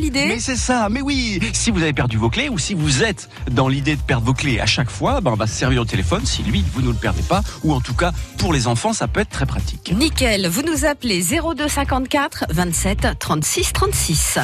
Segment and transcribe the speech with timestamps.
[0.00, 3.04] l'idée Mais c'est ça, mais oui Si vous avez perdu vos clés ou si vous
[3.04, 5.82] êtes dans l'idée de perdre vos clés à chaque fois, ben on va se servir
[5.82, 7.42] au téléphone si lui, vous ne le perdez pas.
[7.62, 9.92] Ou en tout cas, pour les enfants, ça peut être très pratique.
[9.96, 14.38] Nickel, vous nous appelez 02 54 27 36 36.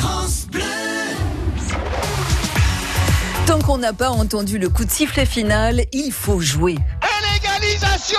[3.47, 6.77] Tant qu'on n'a pas entendu le coup de sifflet final, il faut jouer.
[7.35, 8.19] L'égalisation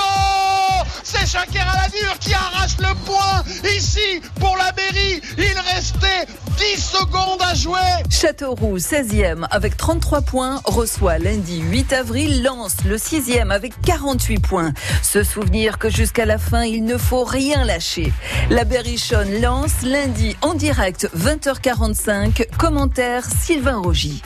[1.13, 3.43] C'est Shaker à la dure qui arrache le point
[3.75, 5.21] ici pour la mairie.
[5.37, 6.25] Il restait
[6.57, 7.77] 10 secondes à jouer.
[8.09, 14.73] Châteauroux, 16e avec 33 points, reçoit lundi 8 avril Lens, le 6e avec 48 points.
[15.01, 18.13] Se souvenir que jusqu'à la fin, il ne faut rien lâcher.
[18.49, 22.45] La Berrichonne lance lundi en direct 20h45.
[22.57, 24.21] Commentaire Sylvain Rogy.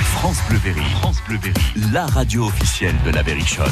[0.00, 3.70] France Bleu Berry, France Bleu Berry, la radio officielle de la Berrichonne.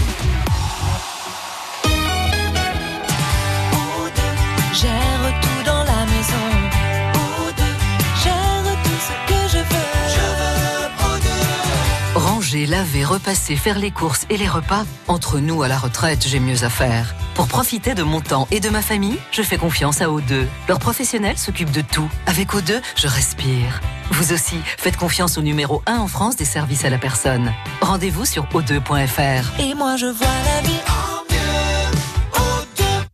[12.54, 16.62] Laver, repasser, faire les courses et les repas, entre nous à la retraite, j'ai mieux
[16.62, 17.14] à faire.
[17.34, 20.46] Pour profiter de mon temps et de ma famille, je fais confiance à O2.
[20.68, 22.08] Leurs professionnels s'occupent de tout.
[22.26, 23.80] Avec O2, je respire.
[24.12, 27.52] Vous aussi, faites confiance au numéro 1 en France des services à la personne.
[27.80, 29.60] Rendez-vous sur o2.fr.
[29.60, 33.10] Et moi je vois la vie en mieux.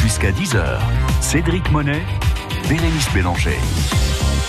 [0.00, 0.78] Jusqu'à 10h,
[1.20, 2.02] Cédric Monet,
[2.68, 3.58] Bérénice Bélanger.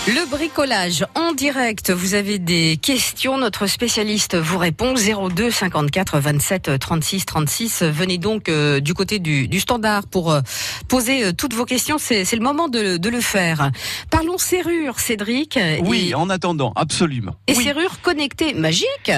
[0.08, 1.90] Le bricolage en direct.
[1.92, 3.38] Vous avez des questions.
[3.38, 7.82] Notre spécialiste vous répond 02 54 27 36 36.
[7.84, 10.40] Venez donc euh, du côté du, du standard pour euh,
[10.88, 11.98] poser euh, toutes vos questions.
[11.98, 13.70] C'est le moment de, de le faire.
[14.10, 15.56] Parlons serrure, Cédric.
[15.84, 17.36] Oui, Et, en attendant, absolument.
[17.46, 17.62] et Oui.
[17.62, 19.12] serrure connectée, magique.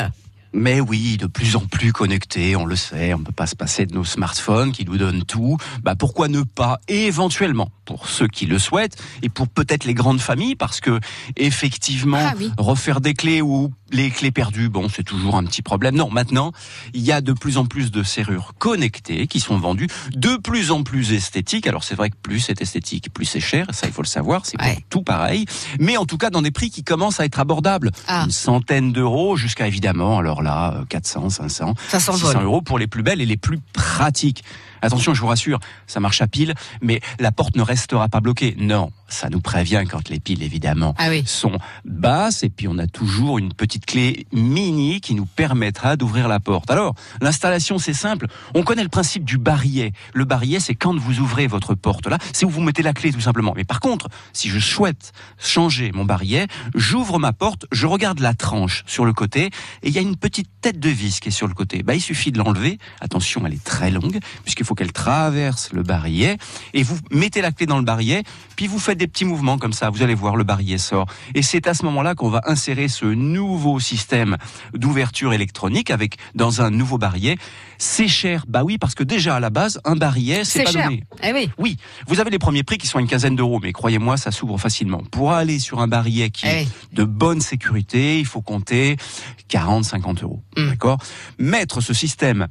[0.57, 3.57] Mais oui, de plus en plus connectés, on le sait, on ne peut pas se
[3.57, 5.57] passer de nos smartphones qui nous donnent tout.
[5.83, 6.79] Bah pourquoi ne pas?
[6.87, 11.01] Et éventuellement, pour ceux qui le souhaitent, et pour peut-être les grandes familles, parce que
[11.37, 12.53] effectivement, Ah oui.
[12.57, 15.95] refaire des clés ou les clés perdues, bon, c'est toujours un petit problème.
[15.95, 16.53] Non, maintenant,
[16.93, 20.71] il y a de plus en plus de serrures connectées qui sont vendues, de plus
[20.73, 21.67] en plus esthétiques.
[21.67, 24.45] Alors c'est vrai que plus c'est esthétique, plus c'est cher, ça il faut le savoir,
[24.45, 24.85] c'est Ouais.
[24.91, 25.47] tout pareil.
[25.79, 28.25] Mais en tout cas, dans des prix qui commencent à être abordables Ah.
[28.25, 32.33] une centaine d'euros jusqu'à évidemment, alors là, euh, 400, 500, Ça s'envole.
[32.33, 34.43] 600 euros pour les plus belles et les plus pratiques.
[34.85, 38.55] Attention, je vous rassure, ça marche à pile, mais la porte ne restera pas bloquée.
[38.59, 41.23] Non, ça nous prévient quand les piles, évidemment, Ah oui.
[41.27, 46.29] sont basses et puis on a toujours une petite clé mini qui nous permettra d'ouvrir
[46.29, 46.71] la porte.
[46.71, 48.27] Alors, l'installation, c'est simple.
[48.55, 49.93] On connaît le principe du barillet.
[50.15, 53.13] Le barillet, c'est quand vous ouvrez votre porte là, c'est où vous mettez la clé
[53.13, 53.53] tout simplement.
[53.57, 58.35] Mais par contre, si je souhaite changer mon barillet, j'ouvre ma porte, je regarde la
[58.35, 59.47] tranche sur le côté
[59.83, 61.83] et il y a une petite tête de vis qui est sur le côté.
[61.83, 62.79] Bah, il suffit de l'enlever.
[63.01, 66.37] Attention, elle est très longue puisqu'il faut qu'elle traverse le barillet
[66.73, 68.23] et vous mettez la clé dans le barillet,
[68.57, 69.91] puis vous faites des petits mouvements comme ça.
[69.91, 71.07] Vous allez voir, le barillet sort.
[71.35, 74.37] Et c'est à ce moment-là qu'on va insérer ce nouveau système
[74.75, 77.37] d'ouverture électronique avec dans un nouveau barillet.
[77.79, 80.85] C'est cher, bah oui, parce que déjà à la base, un barillet, c'est pas cher.
[80.89, 81.05] donné.
[81.23, 81.51] Eh oui.
[81.59, 84.31] Oui, vous avez les premiers prix qui sont à une quinzaine d'euros, mais croyez-moi, ça
[84.31, 85.03] s'ouvre facilement.
[85.11, 86.69] Pour aller sur un barillet qui Eh est oui.
[86.93, 88.97] de bonne sécurité, il faut compter
[89.49, 90.43] 40, 50 euros.
[90.57, 90.69] Mm.
[90.71, 90.99] D'accord?
[91.39, 92.49] Mettre ce système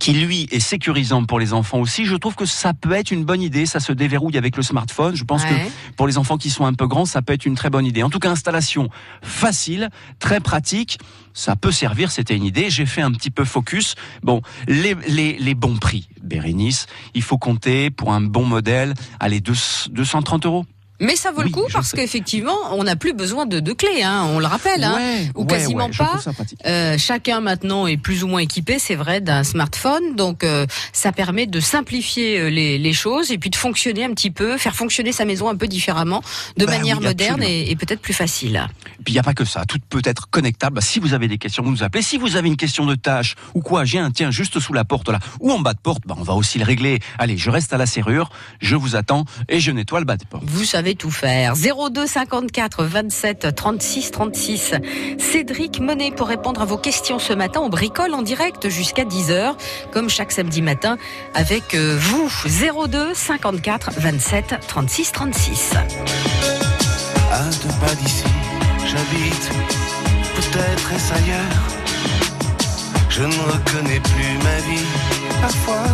[0.00, 3.24] qui lui est sécurisant pour les enfants aussi, je trouve que ça peut être une
[3.24, 3.66] bonne idée.
[3.66, 5.14] Ça se déverrouille avec le smartphone.
[5.14, 5.50] Je pense Ouais.
[5.50, 7.84] que pour les enfants qui sont un peu grands, ça peut être une très bonne
[7.86, 8.02] idée.
[8.02, 8.88] En tout cas, installation
[9.22, 10.98] facile, très pratique.
[11.34, 12.70] Ça peut servir, c'était une idée.
[12.70, 13.94] J'ai fait un petit peu focus.
[14.22, 19.40] Bon, les, les, les bons prix, Bérénice, il faut compter pour un bon modèle, allez,
[19.40, 19.52] deux-
[19.90, 20.64] 230 euros.
[21.00, 24.26] Mais ça vaut Oui, le coup parce qu'effectivement, on n'a plus besoin de, clés, hein,
[24.30, 24.84] on le rappelle.
[24.84, 24.94] hein.
[24.96, 26.20] Ouais, ou ouais, quasiment ouais, pas.
[26.66, 30.14] Euh, chacun maintenant est plus ou moins équipé, c'est vrai, d'un smartphone.
[30.14, 34.10] Donc euh, ça permet de simplifier euh, les, les choses et puis de fonctionner un
[34.10, 36.22] petit peu, faire fonctionner sa maison un peu différemment,
[36.56, 38.68] de Bah manière oui, moderne et peut-être plus facile.
[39.04, 40.76] Puis il n'y a pas que ça, tout peut être connectable.
[40.76, 42.02] Bah, Si vous avez des questions, vous nous appelez.
[42.02, 44.84] Si vous avez une question de tâche ou quoi, j'ai un tien juste sous la
[44.84, 47.00] porte là, ou en bas de porte, bah, on va aussi le régler.
[47.18, 48.30] Allez, je reste à la serrure,
[48.60, 50.44] je vous attends et je nettoie le bas de porte.
[50.46, 51.54] Vous savez tout faire.
[51.54, 54.74] 02 54 27 36 36.
[55.18, 57.60] Cédric Monet pour répondre à vos questions ce matin.
[57.62, 59.54] On bricole en direct jusqu'à 10h,
[59.92, 60.96] comme chaque samedi matin,
[61.34, 62.28] avec euh, vous.
[62.88, 65.72] 02 54 27 36 36.
[67.32, 68.24] À deux pas d'ici,
[68.90, 69.50] j'habite,
[70.36, 71.60] peut-être est-ce ailleurs.
[73.08, 74.88] Je ne reconnais plus ma vie,
[75.40, 75.88] parfois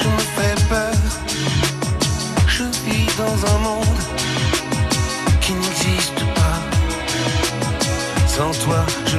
[0.00, 0.94] je me fais peur.
[2.46, 4.02] Je vis dans un monde
[5.40, 6.58] qui n'existe pas.
[8.26, 9.16] Sans toi, je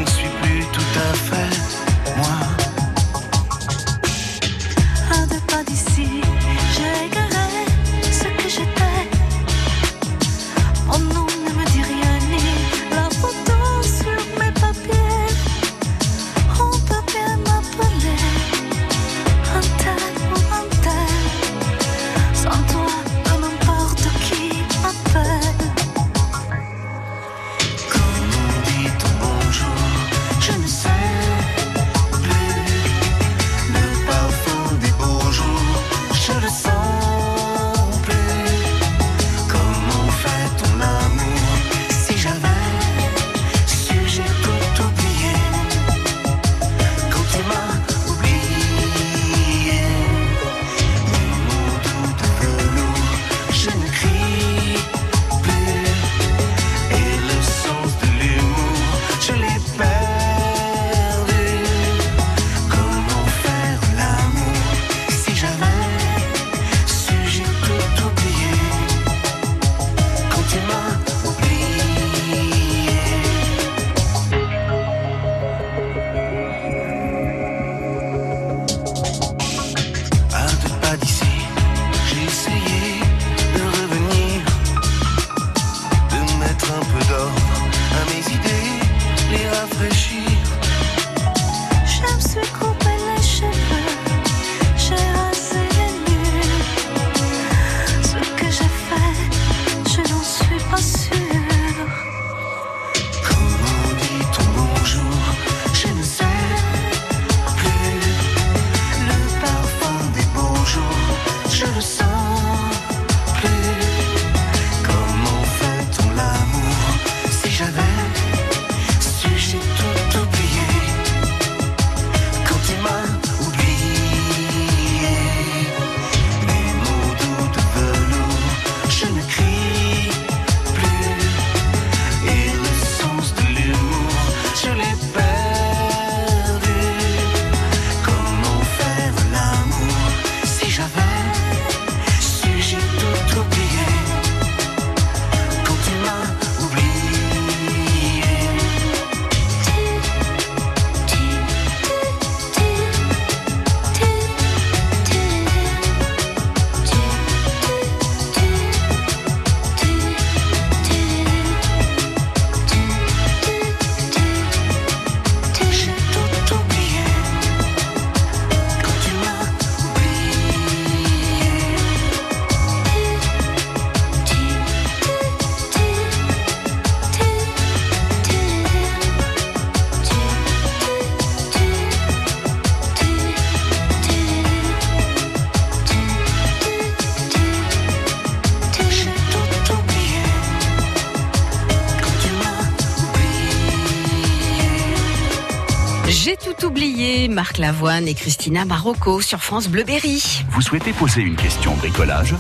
[197.30, 200.44] Marc Lavoine et Christina Marocco sur France Bleu Berry.
[200.52, 202.34] Vous souhaitez poser une question bricolage?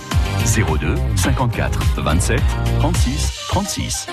[0.45, 2.39] 02 54 27
[2.79, 4.07] 36 36.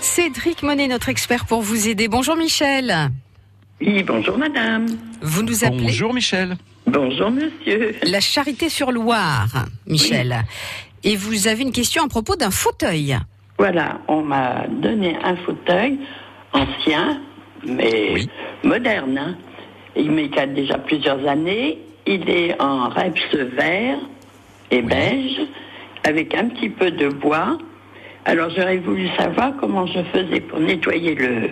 [0.00, 2.08] Cédric Monet, notre expert pour vous aider.
[2.08, 3.10] Bonjour Michel.
[3.82, 4.86] Oui, bonjour madame.
[5.20, 6.56] Vous nous appelez Bonjour Michel.
[6.86, 7.94] Bonjour monsieur.
[8.04, 10.44] la Charité sur Loire, Michel.
[11.02, 13.18] Et vous avez une question à propos d'un fauteuil.
[13.58, 15.98] Voilà, on m'a donné un fauteuil
[16.54, 17.20] ancien,
[17.66, 18.30] mais Oui.
[18.62, 19.18] moderne.
[19.18, 19.36] hein.
[19.96, 21.78] Il m'est il a déjà plusieurs années.
[22.06, 23.98] Il est en reps vert
[24.70, 25.40] et beige,
[26.02, 27.58] avec un petit peu de bois.
[28.24, 31.50] Alors j'aurais voulu savoir comment je faisais pour nettoyer le,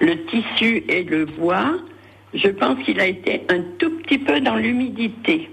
[0.00, 1.74] le tissu et le bois.
[2.34, 5.50] Je pense qu'il a été un tout petit peu dans l'humidité.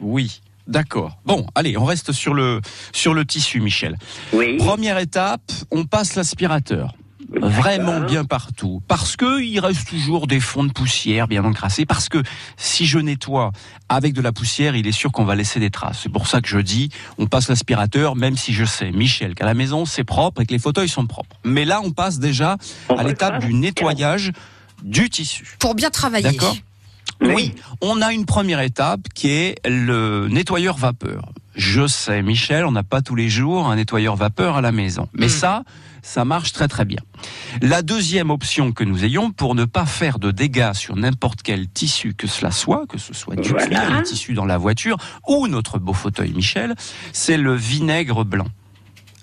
[0.00, 0.40] Oui.
[0.66, 1.18] D'accord.
[1.26, 2.62] Bon, allez, on reste sur le
[2.92, 3.96] sur le tissu, Michel.
[4.32, 4.56] Oui.
[4.56, 6.94] Première étape, on passe l'aspirateur.
[7.40, 8.82] Vraiment bien partout.
[8.88, 11.86] Parce que il reste toujours des fonds de poussière bien encrassés.
[11.86, 12.22] Parce que
[12.56, 13.52] si je nettoie
[13.88, 16.00] avec de la poussière, il est sûr qu'on va laisser des traces.
[16.02, 19.46] C'est pour ça que je dis, on passe l'aspirateur, même si je sais, Michel, qu'à
[19.46, 21.36] la maison c'est propre et que les fauteuils sont propres.
[21.44, 22.56] Mais là, on passe déjà
[22.88, 24.32] On à l'étape du nettoyage
[24.82, 25.56] du tissu.
[25.58, 26.24] Pour bien travailler.
[26.24, 26.56] D'accord?
[27.20, 31.30] Oui, on a une première étape qui est le nettoyeur vapeur.
[31.54, 35.08] Je sais, Michel, on n'a pas tous les jours un nettoyeur vapeur à la maison.
[35.14, 35.30] Mais Mm.
[35.30, 35.62] ça,
[36.02, 36.98] ça marche très très bien.
[37.62, 41.68] La deuxième option que nous ayons pour ne pas faire de dégâts sur n'importe quel
[41.68, 43.66] tissu que cela soit, que ce soit du Voilà.
[43.68, 44.96] cuir, le tissu dans la voiture
[45.28, 46.74] ou notre beau fauteuil Michel,
[47.12, 48.48] c'est le vinaigre blanc.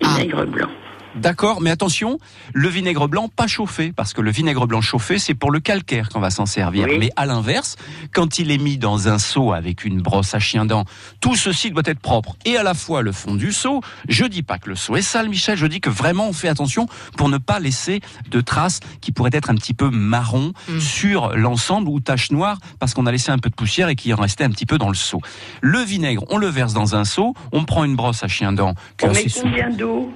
[0.03, 0.15] Ah.
[0.17, 0.69] Vinaigre blanc.
[1.15, 2.19] D'accord, mais attention,
[2.53, 6.09] le vinaigre blanc pas chauffé, parce que le vinaigre blanc chauffé, c'est pour le calcaire
[6.09, 6.87] qu'on va s'en servir.
[6.89, 6.97] Oui.
[6.99, 7.75] Mais à l'inverse,
[8.13, 10.85] quand il est mis dans un seau avec une brosse à chien dent,
[11.19, 12.35] tout ceci doit être propre.
[12.45, 15.01] Et à la fois le fond du seau, je dis pas que le seau est
[15.01, 16.87] sale, Michel, je dis que vraiment on fait attention
[17.17, 20.79] pour ne pas laisser de traces qui pourraient être un petit peu marron Mm.
[20.79, 24.13] sur l'ensemble ou taches noires, parce qu'on a laissé un peu de poussière et qu'il
[24.13, 25.21] en restait un petit peu dans le seau.
[25.61, 28.73] Le vinaigre, on le verse dans un seau, on prend une brosse à chien dent,
[28.97, 30.11] qui est On met combien d'eau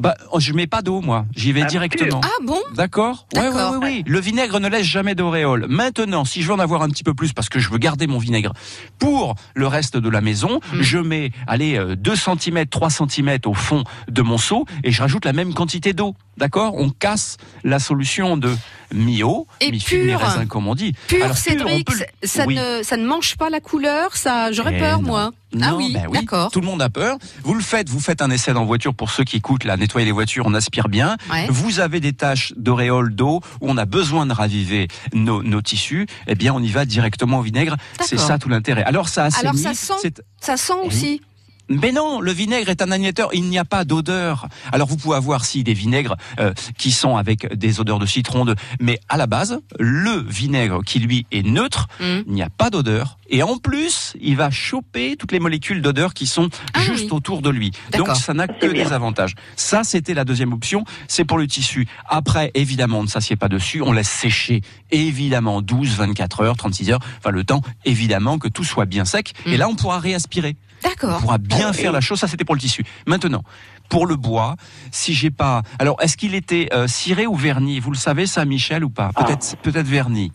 [0.00, 1.26] Bah, oh, je mets pas d'eau, moi.
[1.34, 2.20] J'y vais Ah, directement.
[2.22, 3.72] Ah bon D'accord ouais, ouais, D'accord.
[3.72, 4.04] ouais, ouais.
[4.06, 5.66] Le vinaigre ne laisse jamais d'auréole.
[5.68, 8.06] Maintenant, si je veux en avoir un petit peu plus parce que je veux garder
[8.06, 8.52] mon vinaigre
[8.98, 10.80] pour le reste de la maison, Mm.
[10.82, 15.00] je mets, allez, euh, 2 cm, 3 cm au fond de mon seau et je
[15.02, 16.14] rajoute la même quantité d'eau.
[16.38, 18.54] D'accord On casse la solution de
[18.94, 20.20] mi-eau, Et mi-fume, mi pur.
[20.20, 20.94] raisin, comme on dit.
[21.08, 22.54] Pur, Alors, pur, Cédric, peut le- ça, Oui.
[22.54, 25.08] ne, ça ne mange pas la couleur, ça j'aurais Eh peur non.
[25.08, 25.30] moi.
[25.32, 26.50] ah Non, oui, ben d'accord.
[26.50, 27.18] Tout le monde a peur.
[27.42, 30.06] Vous le faites, vous faites un essai dans voiture pour ceux qui écoutent, là, nettoyer
[30.06, 31.16] les voitures, on aspire bien.
[31.30, 31.46] Ouais.
[31.50, 36.06] Vous avez des taches d'auréole d'eau où on a besoin de raviver nos, nos tissus.
[36.26, 37.76] Eh bien, on y va directement au vinaigre.
[38.00, 38.84] C'est ça tout l'intérêt.
[38.84, 39.62] Alors, ça Alors, assainit.
[39.62, 40.86] ça sent c'est- Ça sent Oui.
[40.86, 41.20] aussi.
[41.68, 44.48] Mais non, le vinaigre est un agnateur, il n'y a pas d'odeur.
[44.72, 48.44] Alors vous pouvez avoir si des vinaigres euh, qui sont avec des odeurs de citron,
[48.44, 48.54] de...
[48.80, 52.20] mais à la base, le vinaigre qui lui est neutre, Mm.
[52.26, 53.18] il n'y a pas d'odeur.
[53.30, 57.12] Et en plus, il va choper toutes les molécules d'odeur qui sont Ah juste oui.
[57.12, 57.72] autour de lui.
[57.96, 58.84] Donc ça n'a que bien.
[58.84, 59.34] des avantages.
[59.56, 61.86] Ça, c'était la deuxième option, c'est pour le tissu.
[62.08, 66.90] Après, évidemment, on ne s'assied pas dessus, on laisse sécher, évidemment, 12, 24 heures, 36
[66.90, 69.32] heures, enfin le temps, évidemment, que tout soit bien sec.
[69.46, 69.52] Mm.
[69.52, 70.56] Et là, on pourra réaspirer.
[70.84, 71.20] On D'accord.
[71.20, 72.18] pourra bien faire la chose.
[72.20, 72.84] Ça, c'était pour le tissu.
[73.06, 73.42] Maintenant,
[73.88, 74.54] pour le bois,
[74.90, 75.62] si j'ai pas.
[75.78, 77.80] Alors, est-ce qu'il était euh, ciré ou verni?
[77.80, 79.10] Vous le savez, ça, Michel, ou pas?
[79.16, 79.24] Ah.
[79.24, 80.32] Peut-être, peut-être verni.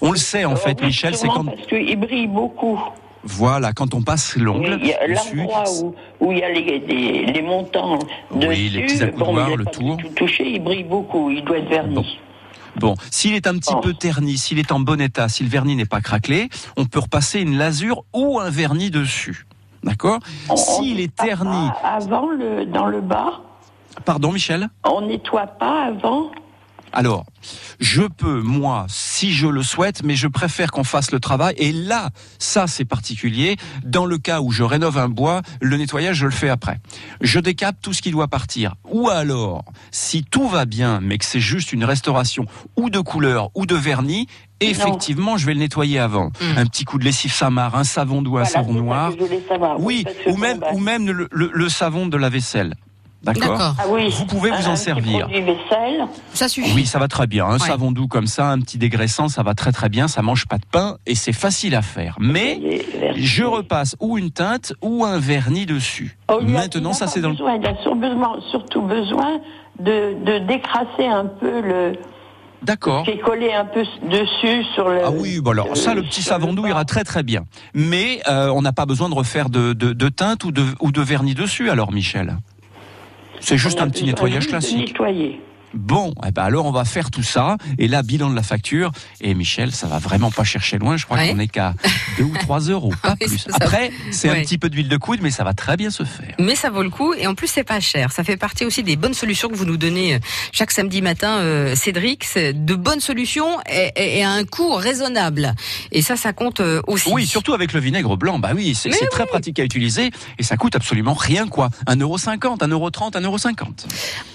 [0.00, 2.78] On le sait en fait, Oui, Michel, c'est quand Parce qu'il brille beaucoup.
[3.24, 4.78] voilà, quand on passe l'ongle
[5.08, 7.98] l'endroit où, où il y a les, des- les montants
[8.30, 8.68] Oui, dessus.
[8.76, 9.96] les petits accoudoirs, bon, mais il est le tour.
[9.96, 11.30] Tout touché, il brille beaucoup.
[11.30, 11.94] Il doit être verni.
[11.94, 12.04] Bon.
[12.78, 13.80] Bon, s'il est un petit Oh.
[13.80, 16.98] peu terni, s'il est en bon état, si le vernis n'est pas craquelé, on peut
[17.00, 19.46] repasser une lasure ou un vernis dessus.
[19.82, 20.18] D'accord
[20.56, 23.40] S'il est terni, Avant, le, dans le bas,
[24.04, 24.68] pardon, Michel?
[24.84, 26.30] on nettoie pas avant.
[26.92, 27.26] Alors,
[27.78, 31.54] je peux, moi, si je le souhaite, mais je préfère qu'on fasse le travail.
[31.58, 33.56] Et là, ça, c'est particulier.
[33.84, 36.78] Dans le cas où je rénove un bois, le nettoyage, je le fais après.
[37.20, 38.74] Je décape tout ce qui doit partir.
[38.90, 43.50] Ou alors, si tout va bien, mais que c'est juste une restauration ou de couleur
[43.54, 44.26] ou de vernis,
[44.60, 46.28] effectivement, je vais le nettoyer avant.
[46.40, 46.58] Mm.
[46.58, 49.12] Un petit coup de lessive Samar, un savon doux, un Voilà, savon noir.
[49.78, 52.74] Oui, que ou même, bah, ou même le, le- le savon de la vaisselle.
[53.26, 53.74] D'accord D'accord.
[53.78, 55.28] Ah oui, Vous pouvez vous un- en un petit servir.
[55.28, 56.06] vaisselle.
[56.32, 56.72] Ça suffit.
[56.74, 57.44] Oui, ça va très bien.
[57.46, 57.58] Un Ouais.
[57.58, 60.08] savon doux comme ça, un petit dégraissant, ça va très très bien.
[60.08, 62.16] Ça mange pas de pain et c'est facile à faire.
[62.20, 62.60] Mais
[63.16, 66.16] je repasse ou une teinte ou un vernis dessus.
[66.28, 67.34] Oh, il y a- Maintenant, il ça c'est dans le...
[67.34, 67.74] Il a
[68.50, 69.40] surtout, besoin
[69.80, 71.92] de, de décrasser un peu le.
[72.62, 73.04] D'accord.
[73.04, 75.04] qui est collé un peu dessus sur le.
[75.04, 77.44] Ah oui, bon alors ça, le petit savon doux ira très très bien.
[77.74, 80.90] Mais euh, on n'a pas besoin de refaire de, de, de teinte ou de, ou
[80.90, 82.38] de vernis dessus alors, Michel.
[83.40, 84.88] C'est juste On un petit nettoyage classique.
[84.88, 85.40] Nettoyer.
[85.76, 87.56] Bon, eh ben alors on va faire tout ça.
[87.78, 88.90] Et là, bilan de la facture.
[89.20, 90.96] Et Michel, ça va vraiment pas chercher loin.
[90.96, 91.30] Je crois Ouais.
[91.30, 91.74] qu'on est qu'à
[92.18, 93.46] 2 ou 3 euros, pas Oui, plus.
[93.52, 94.38] Après, c'est Ouais.
[94.38, 96.34] un petit peu d'huile de coude, mais ça va très bien se faire.
[96.38, 98.12] Mais ça vaut le coup et en plus c'est pas cher.
[98.12, 100.18] Ça fait partie aussi des bonnes solutions que vous nous donnez euh,
[100.52, 102.26] chaque samedi matin, euh, Cédric.
[102.36, 105.54] De bonnes solutions et, et- et à un coût raisonnable.
[105.92, 107.10] Et ça, ça compte euh, aussi.
[107.12, 108.38] Oui, surtout avec le vinaigre blanc.
[108.38, 111.70] Bah oui, c'est très pratique à utiliser et ça coûte absolument rien, quoi.
[111.86, 113.86] 1,50€, 1,30€, 1,50€.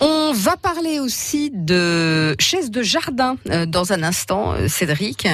[0.02, 5.28] On va parler aussi de chaises de jardin euh, dans un instant, euh, Cédric.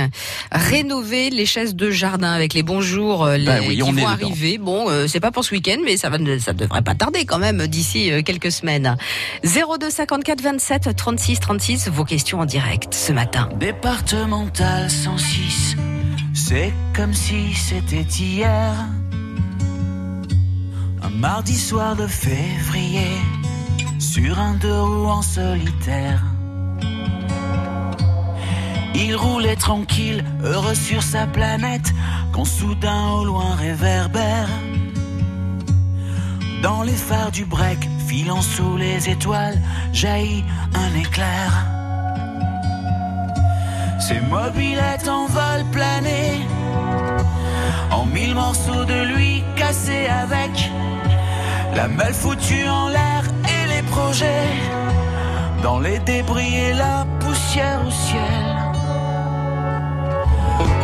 [0.51, 3.87] Rénover les chaises de jardin avec les bons jours euh, les, Ben oui, qui on
[3.87, 4.07] vont dedans.
[4.07, 4.57] arriver.
[4.57, 7.25] Bon, euh, c'est pas pour ce week-end, mais ça va, ne- ça devrait pas tarder
[7.25, 8.95] quand même d'ici quelques semaines.
[9.43, 11.89] 02 54 27 36 36.
[11.89, 13.49] Vos questions en direct ce matin.
[13.59, 15.75] Départemental 106,
[16.33, 18.73] c'est comme si c'était hier.
[21.03, 23.07] Un mardi soir de février,
[23.99, 26.21] sur un deux roues en solitaire.
[28.95, 31.93] Il roulait tranquille, heureux sur sa planète,
[32.31, 34.49] quand soudain au loin réverbère.
[36.61, 39.59] Dans les phares du break, filant sous les étoiles,
[39.93, 41.65] jaillit un éclair.
[43.99, 46.41] Ses mobilettes en vol plané
[47.91, 50.51] En mille morceaux de lui cassés avec
[51.75, 53.23] La meule foutue en l'air
[55.61, 58.55] Dans les débris et la poussière au ciel.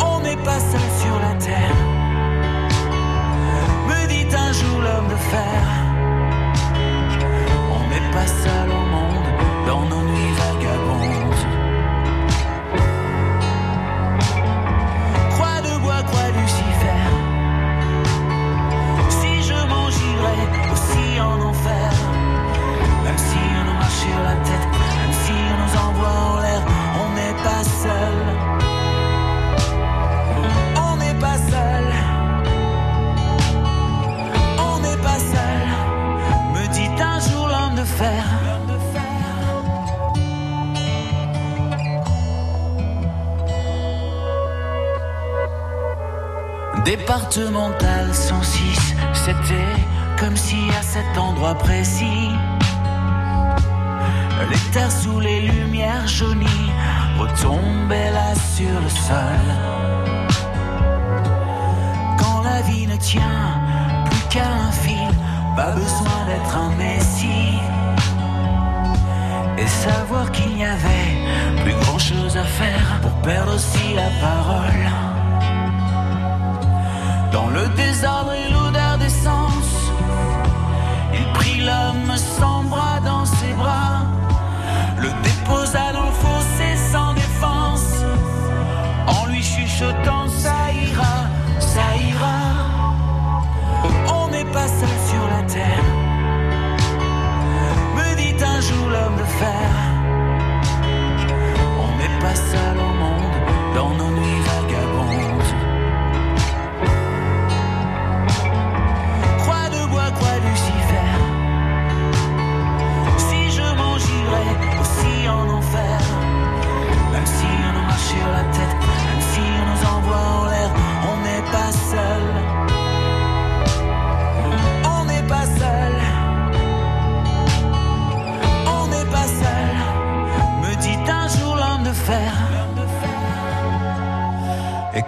[0.06, 1.76] On n'est pas seul sur la terre
[3.88, 5.64] Me dit un jour l'homme de fer.
[7.72, 9.30] On n'est pas seul au monde
[9.68, 11.46] Dans nos nuits vagabondes.
[15.32, 17.04] Croix de bois, croix Lucifer.
[19.10, 21.93] Si je m'en girais aussi en enfer,
[23.14, 23.38] même si
[23.70, 24.68] on marche sur la tête,
[25.00, 26.62] même si on nous envoie en l'air,
[27.02, 28.16] on n'est pas seul.
[30.88, 31.86] On n'est pas seul.
[34.68, 35.66] On n'est pas seul.
[36.54, 38.24] Me dit un jour l'homme de fer.
[46.86, 49.54] Départemental 106, c'était
[50.20, 52.30] comme si à cet endroit précis,
[54.50, 56.72] les sous les lumières jaunies
[57.18, 59.44] retombaient là sur le sol.
[62.18, 63.62] Quand la vie ne tient
[64.10, 65.14] plus qu'à un fil,
[65.56, 67.60] pas besoin d'être un messie.
[69.58, 74.33] Et savoir qu'il n'y avait plus grand chose à faire pour perdre aussi la parole.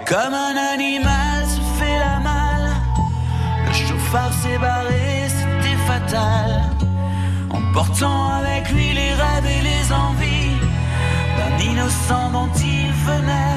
[0.06, 2.70] Comme un animal se fait la malle.
[3.68, 6.64] Le chauffard s'est barré, c'était fatal.
[7.50, 10.58] Emportant avec lui les rêves et les envies
[11.38, 13.55] d'un innocent dont il venait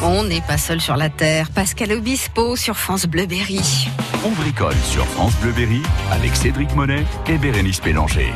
[0.00, 1.50] On n'est pas seul sur la terre.
[1.50, 3.88] Pascal Obispo sur France Bleu Berry.
[4.24, 5.82] On bricole sur France Bleu Berry
[6.12, 8.32] avec Cédric Monet et Bérénice Pélanger.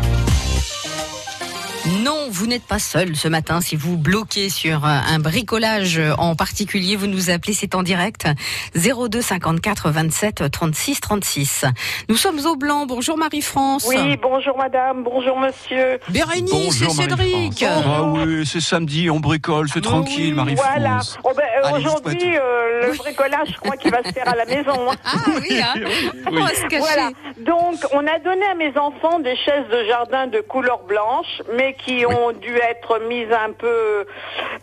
[2.13, 3.63] Non, vous n'êtes pas seul ce matin.
[3.63, 8.27] Si vous bloquez sur un un bricolage en particulier, vous nous appelez, c'est en direct.
[8.75, 11.65] 02 54 27 36 36.
[12.11, 12.85] Nous sommes au blanc.
[12.85, 13.87] Bonjour Marie-France.
[13.89, 15.99] Oui, bonjour madame, bonjour monsieur.
[16.11, 17.65] Bérénice et Bonjour Cédric.
[17.67, 20.69] Ah oui, c'est samedi, on bricole, c'est tranquille, Oui, Marie-France.
[20.77, 21.01] Voilà.
[21.25, 24.45] Oh ben, Allez, aujourd'hui, euh, le bricolage, je crois qu'il va se faire à la
[24.45, 24.91] maison.
[24.91, 24.97] hein.
[25.05, 25.75] Ah oui, hein
[26.27, 26.79] On va se cacher.
[26.79, 27.11] Voilà.
[27.39, 31.75] Donc, on a donné à mes enfants des chaises de jardin de couleur blanche, mais
[31.85, 34.05] qui ont dû être mises un peu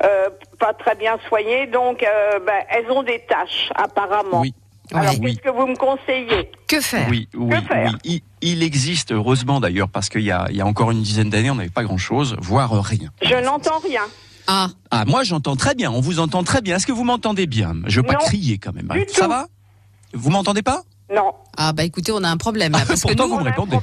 [0.04, 1.68] euh, pas très bien soignées.
[1.68, 4.42] Donc, euh, ben, elles ont des taches, apparemment.
[4.42, 4.54] Oui.
[4.92, 5.36] Alors, oui.
[5.36, 6.50] qu'est-ce que vous me conseillez?
[6.68, 7.08] Que faire?
[7.10, 7.92] Oui, oui, faire?
[8.06, 8.22] oui.
[8.42, 11.30] Il, il existe, heureusement d'ailleurs, parce qu'il y a, il y a encore une dizaine
[11.30, 13.10] d'années, on n'avait pas grand-chose, voire rien.
[13.22, 14.02] Je n'entends rien.
[14.48, 16.78] Ah, Ah, moi j'entends très bien, on vous entend très bien.
[16.78, 17.76] Est-ce que vous m'entendez bien?
[17.86, 18.20] Je veux pas Non.
[18.20, 18.88] crier quand même.
[18.88, 19.30] Du Ça tout.
[19.30, 19.46] va?
[20.14, 20.82] Vous m'entendez pas?
[21.14, 21.32] Non.
[21.58, 23.46] ah bah écoutez, on a un problème là, parce que Pourtant, nous, vous me on
[23.46, 23.78] répondez.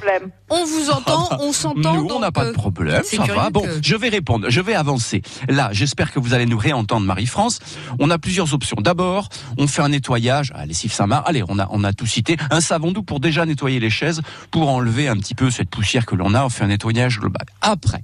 [0.49, 1.95] on vous entend, on s'entend.
[1.97, 3.51] Nous, on n'a pas de euh, problème, ça va.
[3.51, 5.23] Bon, que- je vais répondre, je vais avancer.
[5.49, 7.59] Là, j'espère que vous allez nous réentendre, Marie-France.
[7.99, 8.77] On a plusieurs options.
[8.81, 11.29] D'abord, on fait un nettoyage à lessive Saint-Marc.
[11.29, 12.37] Allez, on a, on a tout cité.
[12.51, 16.07] Un savon doux pour déjà nettoyer les chaises, pour enlever un petit peu cette poussière
[16.07, 16.45] que l'on a.
[16.45, 17.45] On fait un nettoyage global.
[17.61, 18.03] Après,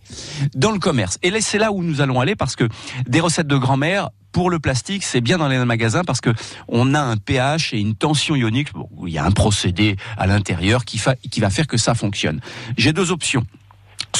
[0.57, 1.19] dans le commerce.
[1.23, 2.69] Et là, c'est là où nous allons aller parce que
[3.07, 6.31] des recettes de grand-mère, pour le plastique, c'est bien dans les magasins parce que
[6.69, 8.73] on a un pH et une tension ionique.
[8.73, 12.41] Bon, il y a un procédé à l'intérieur qui, qui va faire que ça fonctionne.
[12.77, 13.47] J'ai deux options.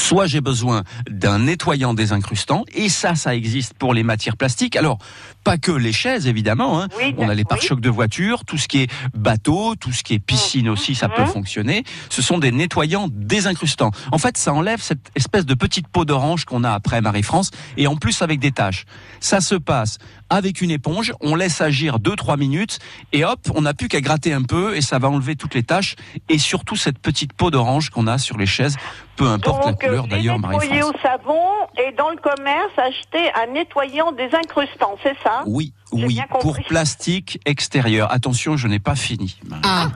[0.03, 4.75] Soit j'ai besoin d'un nettoyant désincrustant, et ça, ça existe pour les matières plastiques.
[4.75, 4.97] Alors,
[5.45, 6.81] pas que les chaises, évidemment.
[6.81, 6.89] Hein.
[6.97, 7.45] Oui, On a les oui.
[7.45, 11.07] pare-chocs de voiture, tout ce qui est bateau, tout ce qui est piscine aussi, ça
[11.07, 11.27] peut Mhm.
[11.29, 11.83] fonctionner.
[12.09, 13.91] Ce sont des nettoyants désincrustants.
[14.11, 17.87] En fait, ça enlève cette espèce de petite peau d'orange qu'on a après Marie-France, et
[17.87, 18.83] en plus avec des taches.
[19.21, 19.99] Ça se passe
[20.33, 22.79] avec une éponge, on laisse agir 2-3 minutes,
[23.11, 25.63] et hop, on n'a plus qu'à gratter un peu, et ça va enlever toutes les
[25.63, 25.95] taches,
[26.27, 28.75] et surtout cette petite peau d'orange qu'on a sur les chaises,
[29.15, 31.39] peu importe la Donc, euh, couleur d'ailleurs, nettoyer au savon
[31.77, 35.43] et dans le commerce, acheter un nettoyant désincrustant, c'est ça?
[35.45, 38.11] Oui, oui, pour plastique extérieur.
[38.11, 39.39] Attention, je n'ai pas fini.
[39.63, 39.91] Ah,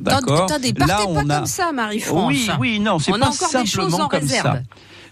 [0.00, 0.44] D'accord.
[0.44, 1.36] Attendez, partez Là, pas on a.
[1.38, 2.28] comme ça, Marie-France.
[2.28, 4.62] Oui, oui, non, c'est On a pas encore des choses simplement en comme ça.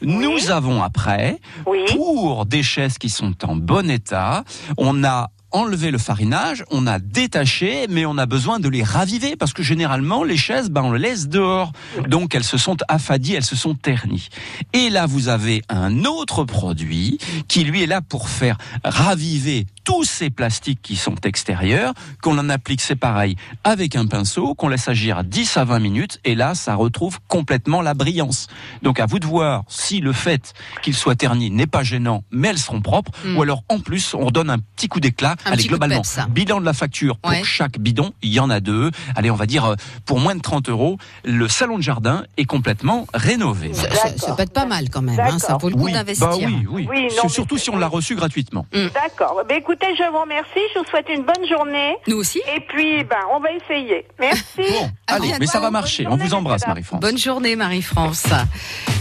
[0.02, 1.80] Nous avons après, Oui.
[1.94, 4.44] pour des chaises qui sont en bon état,
[4.76, 9.34] on a enlevé le farinage, on a détaché, mais on a besoin de les raviver
[9.34, 11.72] parce que généralement les chaises, ben on les laisse dehors,
[12.06, 14.28] donc elles se sont affadies, elles se sont ternies.
[14.74, 17.16] Et là vous avez un autre produit
[17.48, 22.50] qui lui est là pour faire raviver tous ces plastiques qui sont extérieurs, qu'on en
[22.50, 26.54] applique, c'est pareil, avec un pinceau, qu'on laisse agir 10 à 20 minutes, et là,
[26.54, 28.48] ça retrouve complètement la brillance.
[28.82, 32.48] Donc à vous de voir si le fait qu'ils soient ternis n'est pas gênant, mais
[32.48, 33.38] elles seront propres, Mm.
[33.38, 35.36] ou alors en plus, on donne un petit coup d'éclat.
[35.46, 36.18] Un Allez, petit coup de globalement, peps.
[36.28, 37.42] bilan de la facture pour Ouais.
[37.42, 38.90] chaque bidon, il y en a deux.
[39.16, 39.74] Allez, on va dire, euh,
[40.04, 43.72] pour moins de 30 euros, le salon de jardin est complètement rénové.
[43.72, 43.88] Ça,
[44.36, 46.28] peut être pas mal quand même, hein, ça vaut le coup Oui, bah d'investir.
[46.36, 46.86] oui, oui.
[46.90, 48.66] Oui, non, Surtout si on l'a reçu gratuitement.
[48.92, 49.40] D'accord.
[49.48, 50.60] Ben, écoutez, je vous remercie.
[50.74, 51.96] Je vous souhaite une bonne journée.
[52.06, 52.40] Nous aussi.
[52.54, 54.06] Et puis, ben, on va essayer.
[54.18, 54.44] Merci.
[54.56, 56.06] Bon, allez, mais ça va marcher.
[56.08, 56.66] On vous embrasse.
[56.66, 57.00] Marie-France.
[57.00, 58.26] Bonne journée Marie-France.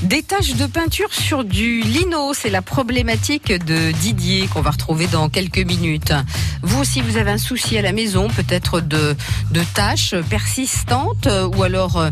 [0.04, 5.08] Des taches de peinture sur du lino, c'est la problématique de Didier qu'on va retrouver
[5.08, 6.14] dans quelques minutes.
[6.62, 9.16] Vous aussi, vous avez un souci à la maison, peut-être de,
[9.52, 12.10] de taches persistantes ou alors euh,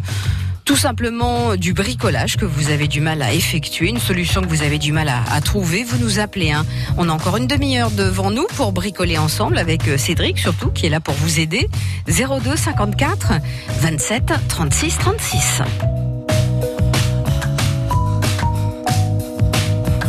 [0.65, 4.63] tout simplement du bricolage que vous avez du mal à effectuer, une solution que vous
[4.63, 6.51] avez du mal à, à trouver, vous nous appelez.
[6.51, 6.65] hein.
[6.97, 10.87] On a encore une demi-heure devant nous pour bricoler ensemble avec euh, Cédric surtout qui
[10.87, 11.69] est là pour vous aider.
[12.07, 13.33] 02 54
[13.81, 15.39] 27 36 36.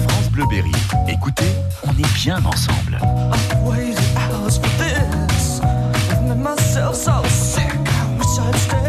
[0.09, 0.73] France Bleu Berry.
[1.09, 1.45] Écoutez,
[1.87, 2.99] on est bien ensemble.
[6.37, 7.64] myself so sick.
[7.64, 8.86] I wish I'd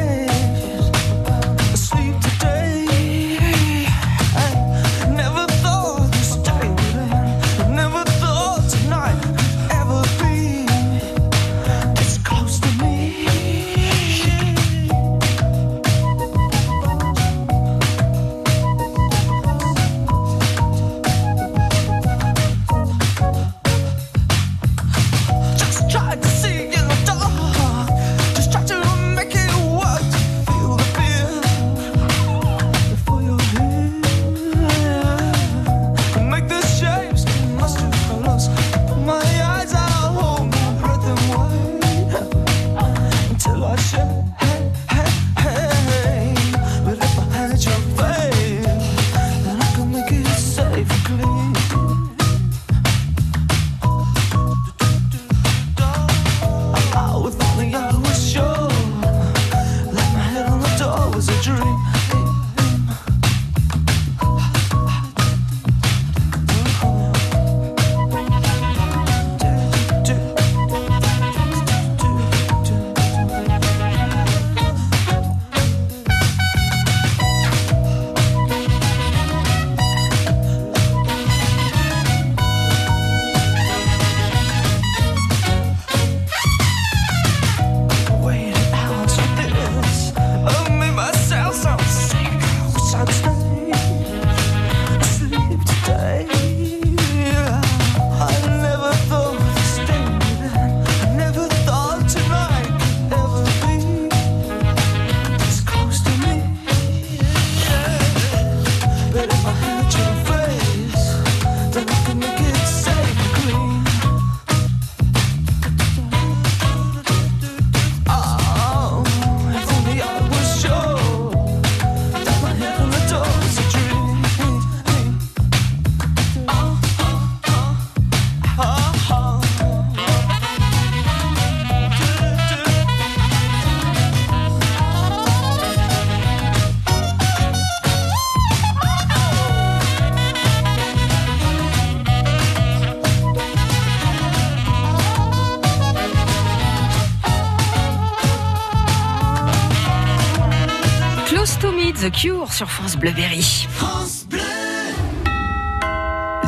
[152.58, 153.68] sur France Bleu Berry.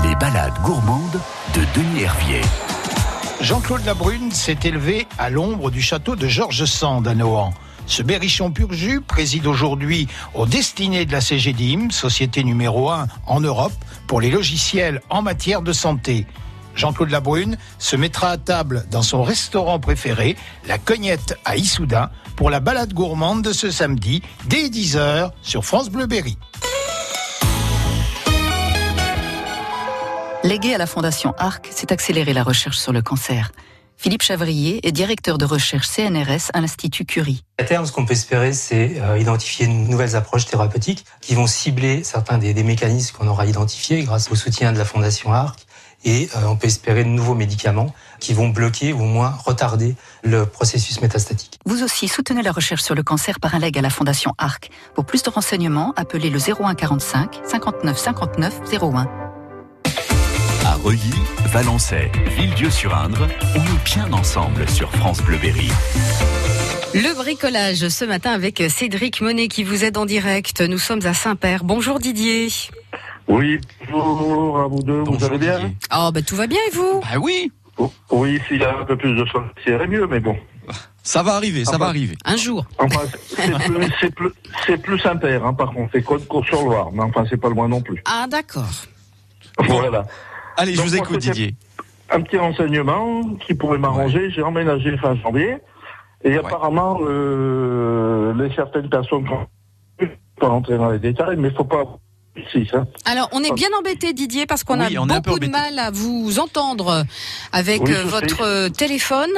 [0.03, 1.19] Les balades gourmandes
[1.53, 2.41] de Denis Hervier.
[3.41, 7.53] Jean-Claude Labrune s'est élevé à l'ombre du château de Georges Sand à Nohant.
[7.85, 13.39] Ce berrichon pur jus préside aujourd'hui aux destinées de la CGDIM, société numéro 1 en
[13.39, 13.73] Europe
[14.07, 16.25] pour les logiciels en matière de santé.
[16.73, 22.49] Jean-Claude Labrune se mettra à table dans son restaurant préféré, la Cognette à Issoudun, pour
[22.49, 26.37] la balade gourmande de ce samedi dès 10h sur France Bleu Berry.
[30.45, 33.51] Légué à la Fondation ARC, c'est accélérer la recherche sur le cancer.
[33.97, 37.43] Philippe Chavrier est directeur de recherche CNRS à l'Institut Curie.
[37.57, 41.45] À terme, ce qu'on peut espérer, c'est euh, identifier de nouvelles approches thérapeutiques qui vont
[41.45, 45.59] cibler certains des, des mécanismes qu'on aura identifiés grâce au soutien de la Fondation ARC.
[46.05, 49.95] Et euh, on peut espérer de nouveaux médicaments qui vont bloquer ou au moins retarder
[50.23, 51.59] le processus métastatique.
[51.65, 54.69] Vous aussi soutenez la recherche sur le cancer par un leg à la Fondation ARC.
[54.95, 59.07] Pour plus de renseignements, appelez le 01 45 59 59 01.
[60.65, 61.13] À Reuilly,
[61.47, 65.69] Valençay, Villedieu-sur-Indre, on est bien ensemble sur France Bleu Berry.
[66.93, 70.61] Le bricolage ce matin avec Cédric Monet qui vous aide en direct.
[70.61, 71.63] Nous sommes à Saint-Père.
[71.63, 72.49] Bonjour Didier.
[73.27, 73.59] Oui,
[73.91, 76.99] bonjour à vous deux, vous allez bien Oh bah tout va bien et vous?
[77.01, 77.51] Bah oui,
[78.11, 80.35] Oui, s'il y a un peu plus de sol, c'est mieux, mais bon.
[81.03, 82.15] ça va arriver, ça va arriver.
[82.25, 82.65] Un jour.
[82.77, 84.31] Enfin, c'est plus, c'est plus,
[84.65, 87.81] c'est plus Saint-Père, hein, par contre, c'est Côte Cour-sur-Loire, mais enfin, c'est pas loin non
[87.81, 88.01] plus.
[88.05, 88.69] Ah d'accord.
[89.57, 90.05] Voilà.
[90.57, 91.55] Allez, je vous écoute Didier.
[92.11, 95.57] Un petit renseignement qui pourrait m'arranger, j'ai emménagé fin janvier,
[96.23, 99.25] et apparemment, euh, les certaines personnes,
[99.99, 101.99] je ne pas rentrer dans les détails, mais il faut pas...
[102.71, 102.85] Ça.
[103.05, 106.39] Alors on est bien embêté Didier parce qu'on Oui, a beaucoup de mal à vous
[106.39, 107.05] entendre
[107.51, 108.09] avec Oui, euh, sais.
[108.09, 109.29] votre euh, téléphone.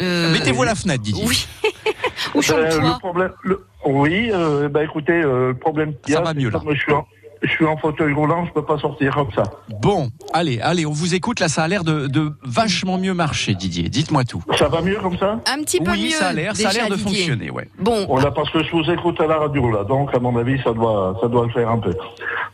[0.00, 1.24] Euh, Mettez-vous à la fenêtre Didier.
[1.26, 1.46] Oui.
[2.34, 2.80] Ou sur le toit.
[2.94, 6.30] le problème, le- oui, euh, ben écoutez, euh, le problème qu'il y Ça a, va
[6.32, 6.58] c'est mieux, là.
[6.58, 7.06] comme je suis en,
[7.42, 9.42] je suis en fauteuil roulant, je peux pas sortir comme ça.
[9.82, 11.40] Bon, allez, allez, on vous écoute.
[11.40, 13.88] Là, ça a l'air de, de vachement mieux marcher, Didier.
[13.88, 14.42] Dites-moi tout.
[14.58, 16.10] Ça va mieux comme ça Un petit peu Oui, mieux.
[16.10, 17.16] ça a l'air, ça a déjà, l'air de Didier.
[17.18, 17.68] fonctionner, ouais.
[17.78, 20.60] Bon, Voilà, parce que je vous écoute à la radio là, donc à mon avis,
[20.62, 21.94] ça doit, ça doit le faire un peu.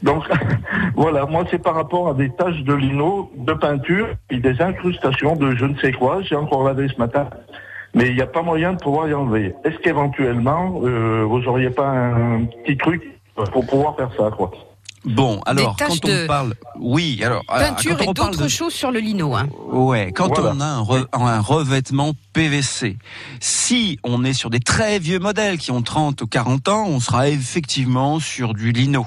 [0.02, 0.24] Donc
[0.96, 5.36] voilà, moi c'est par rapport à des taches de lino, de peinture, et des incrustations
[5.36, 6.22] de je ne sais quoi.
[6.22, 7.28] J'ai encore lavé ce matin,
[7.94, 9.54] mais il n'y a pas moyen de pouvoir y enlever.
[9.64, 13.02] Est-ce qu'éventuellement euh, vous auriez pas un petit truc
[13.52, 14.50] pour pouvoir faire ça, quoi?
[15.04, 16.54] Bon, alors, quand on parle...
[16.78, 17.42] Oui, alors...
[17.48, 19.34] ah, peinture quand on et d'autres de- choses sur le lino.
[19.34, 19.48] Hein.
[19.72, 20.52] Ouais, quand Voilà.
[20.56, 22.96] on a un, re- un revêtement PVC,
[23.40, 27.00] si on est sur des très vieux modèles qui ont 30 ou 40 ans, on
[27.00, 29.04] sera effectivement sur du lino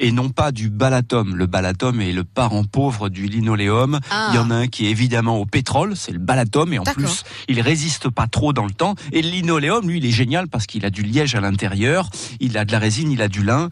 [0.00, 1.36] et non pas du balatum.
[1.36, 4.00] Le balatum est le parent pauvre du linoléum.
[4.10, 4.30] Ah.
[4.32, 6.84] Il y en a un qui est évidemment au pétrole, c'est le balatum et en
[6.84, 8.94] plus, il résiste pas trop dans le temps.
[9.12, 12.10] Et le linoléum, lui, il est génial parce qu'il a du liège à l'intérieur,
[12.40, 13.68] il a de la résine, il a du lin,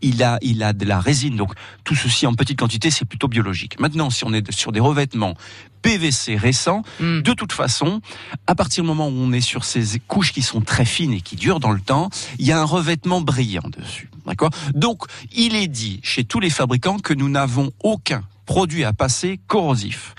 [0.00, 1.36] il a, il a de la résine.
[1.36, 1.52] Donc
[1.84, 3.78] tout ceci en petite quantité, c'est plutôt biologique.
[3.78, 5.34] Maintenant, si on est sur des revêtements
[5.82, 7.22] PVC récents, Hmm.
[7.22, 8.00] de toute façon,
[8.46, 11.20] à partir du moment où on est sur ces couches qui sont très fines et
[11.20, 14.11] qui durent dans le temps, il y a un revêtement brillant dessus.
[14.26, 15.02] D'accord Donc,
[15.34, 20.14] il est dit chez tous les fabricants que nous n'avons aucun produit à passer corrosif.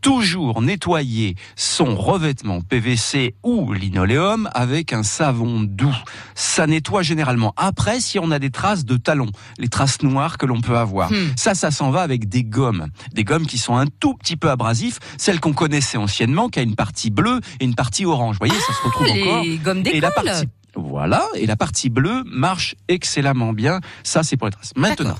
[0.00, 5.94] Toujours nettoyer son revêtement PVC ou linoléum avec un savon doux.
[6.34, 7.52] Ça nettoie généralement.
[7.56, 11.10] Après, si on a des traces de talons, les traces noires que l'on peut avoir,
[11.10, 11.32] Hmm.
[11.36, 12.88] ça, ça s'en va avec des gommes.
[13.14, 16.62] Des gommes qui sont un tout petit peu abrasifs, celles qu'on connaissait anciennement, qui a
[16.62, 18.34] une partie bleue et une partie orange.
[18.40, 19.42] Vous voyez, ça se retrouve encore.
[19.44, 20.46] Les gommes Et la partie
[20.80, 23.80] voilà, et la partie bleue marche excellemment bien.
[24.02, 24.72] Ça, c'est pour les traces.
[24.76, 25.16] Maintenant,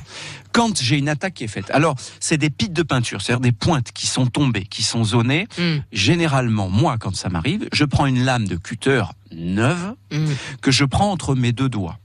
[0.52, 3.52] quand j'ai une attaque qui est faite, alors c'est des pites de peinture, c'est-à-dire des
[3.52, 5.46] pointes qui sont tombées, qui sont zonées.
[5.58, 5.78] Hmm.
[5.92, 10.32] Généralement, moi, quand ça m'arrive, je prends une lame de cutter neuve Hmm.
[10.62, 11.98] que je prends entre mes deux doigts.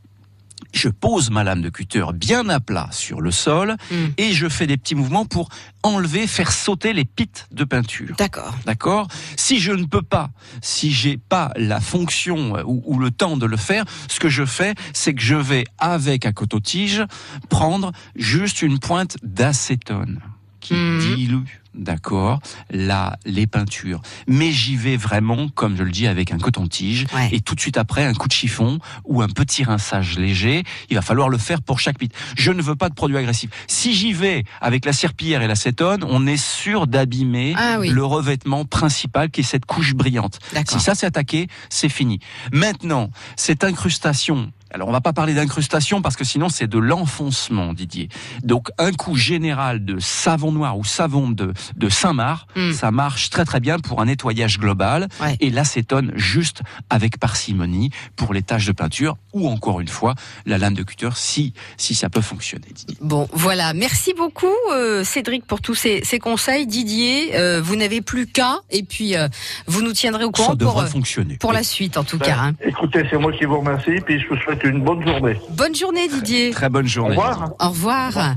[0.73, 4.07] Je pose ma lame de cutter bien à plat sur le sol Hmm.
[4.17, 5.49] et je fais des petits mouvements pour
[5.83, 8.15] enlever, faire sauter les pites de peinture.
[8.17, 8.55] D'accord.
[8.65, 9.07] D'accord?
[9.37, 10.31] Si je ne peux pas,
[10.61, 14.29] si j'ai pas la fonction euh, ou, ou le temps de le faire, ce que
[14.29, 17.03] je fais, c'est que je vais avec un coton-tige
[17.49, 20.19] prendre juste une pointe d'acétone
[20.59, 20.99] qui Mhm.
[21.15, 22.39] dilue, d'accord,
[22.71, 24.01] là les peintures.
[24.27, 27.29] Mais j'y vais vraiment, comme je le dis, avec un coton-tige Ouais.
[27.31, 30.63] et tout de suite après un coup de chiffon ou un petit rinçage léger.
[30.89, 32.13] Il va falloir le faire pour chaque pite.
[32.37, 33.49] Je ne veux pas de produits agressifs.
[33.67, 37.89] Si j'y vais avec la serpillière et l'acétone, on est sûr d'abîmer Ah oui.
[37.89, 40.39] le revêtement principal qui est cette couche brillante.
[40.67, 42.19] Si ça s'est attaqué, c'est fini.
[42.51, 44.51] Maintenant, cette incrustation.
[44.73, 48.09] Alors on va pas parler d'incrustation parce que sinon c'est de l'enfoncement, Didier.
[48.43, 52.47] Donc un coup général de savon noir ou savon de de Saint-Marc.
[52.73, 55.07] Ça marche très très bien pour un nettoyage global.
[55.39, 60.57] Et l'acétone juste avec parcimonie pour les taches de peinture ou encore une fois la
[60.57, 62.67] lame de cutter si si ça peut fonctionner.
[62.73, 62.97] Didier.
[63.01, 63.73] Bon, voilà.
[63.73, 66.67] Merci beaucoup, euh, Cédric, pour tous ces, ces conseils.
[66.67, 69.27] Didier, euh, vous n'avez plus qu'à, et puis euh,
[69.67, 71.37] vous nous tiendrez au courant Ça devrait pour, euh, fonctionner.
[71.37, 72.37] pour la suite, en tout Ben, cas.
[72.39, 72.51] hein.
[72.65, 75.37] Écoutez, c'est moi qui vous remercie, puis je vous souhaite une bonne journée.
[75.51, 76.51] Bonne journée, Didier.
[76.51, 77.17] Très bonne journée.
[77.17, 77.51] Au revoir.
[77.59, 78.35] Au revoir.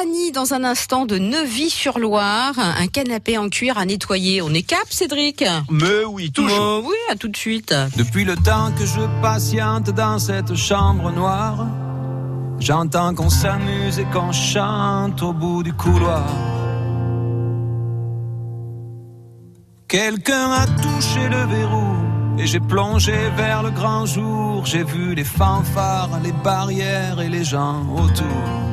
[0.00, 4.42] Annie, dans un instant, de Neuvy-sur-Loire, un canapé en cuir à nettoyer.
[4.42, 6.60] On est cap, Cédric Mais oui, toujours.
[6.60, 7.74] Euh, oui, à tout de suite.
[7.96, 11.66] Depuis le temps que je patiente dans cette chambre noire,
[12.58, 16.26] j'entends qu'on s'amuse et qu'on chante au bout du couloir.
[19.86, 21.96] Quelqu'un a touché le verrou
[22.38, 24.66] et j'ai plongé vers le grand jour.
[24.66, 28.68] J'ai vu les fanfares, les barrières et les gens autour.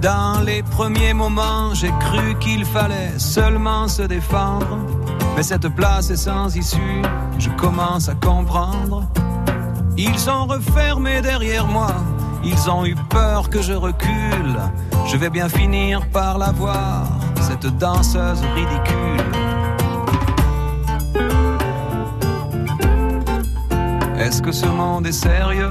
[0.00, 4.78] Dans les premiers moments, j'ai cru qu'il fallait seulement se défendre.
[5.36, 7.02] Mais cette place est sans issue,
[7.38, 9.08] je commence à comprendre.
[9.96, 11.94] Ils ont refermé derrière moi,
[12.44, 14.56] ils ont eu peur que je recule.
[15.06, 17.08] Je vais bien finir par la voir,
[17.40, 19.24] cette danseuse ridicule.
[24.16, 25.70] Est-ce que ce monde est sérieux?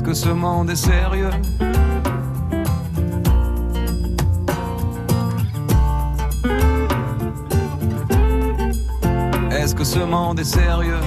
[0.00, 1.28] Est-ce que ce monde est sérieux.
[9.50, 11.00] Est-ce que ce monde est sérieux?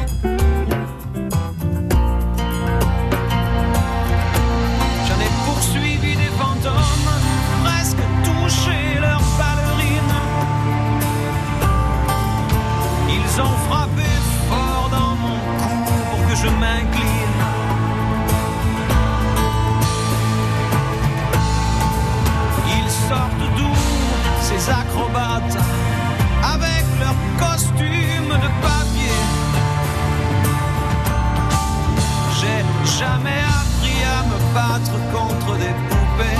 [24.70, 25.58] Acrobates
[26.44, 29.20] avec leurs costumes de papier.
[32.40, 32.62] J'ai
[33.00, 36.40] jamais appris à me battre contre des poupées.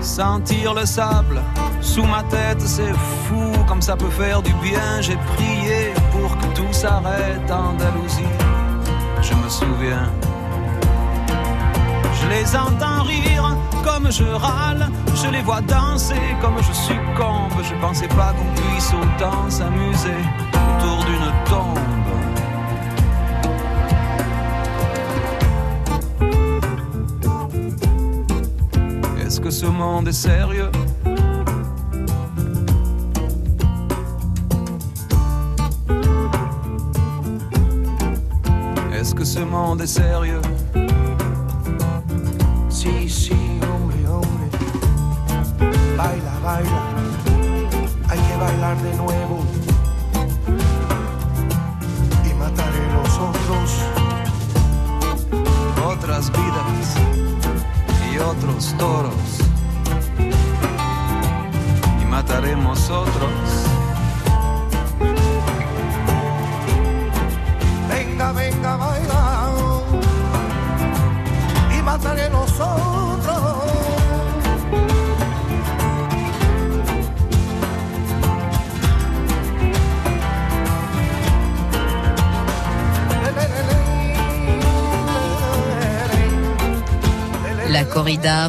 [0.00, 1.40] Sentir le sable
[1.82, 2.94] sous ma tête, c'est
[3.26, 5.00] fou comme ça peut faire du bien.
[5.00, 8.22] J'ai prié pour que tout s'arrête, Andalousie.
[9.20, 10.10] Je me souviens.
[12.20, 14.88] Je les entends rire comme je râle.
[15.14, 17.52] Je les vois danser comme je succombe.
[17.62, 20.22] Je pensais pas qu'on puisse autant s'amuser
[20.54, 21.78] autour d'une tombe.
[29.24, 30.70] Est-ce que ce monde est sérieux?
[39.86, 40.42] Sérieux
[42.68, 44.46] Sí, sí, hombre, hombre.
[45.96, 46.82] Baila, baila.
[48.08, 49.38] Hay que bailar de nuevo.
[52.28, 53.70] Y mataré los otros.
[55.86, 56.96] Otras vidas
[58.12, 59.38] y otros toros.
[62.02, 63.51] Y mataremos otros.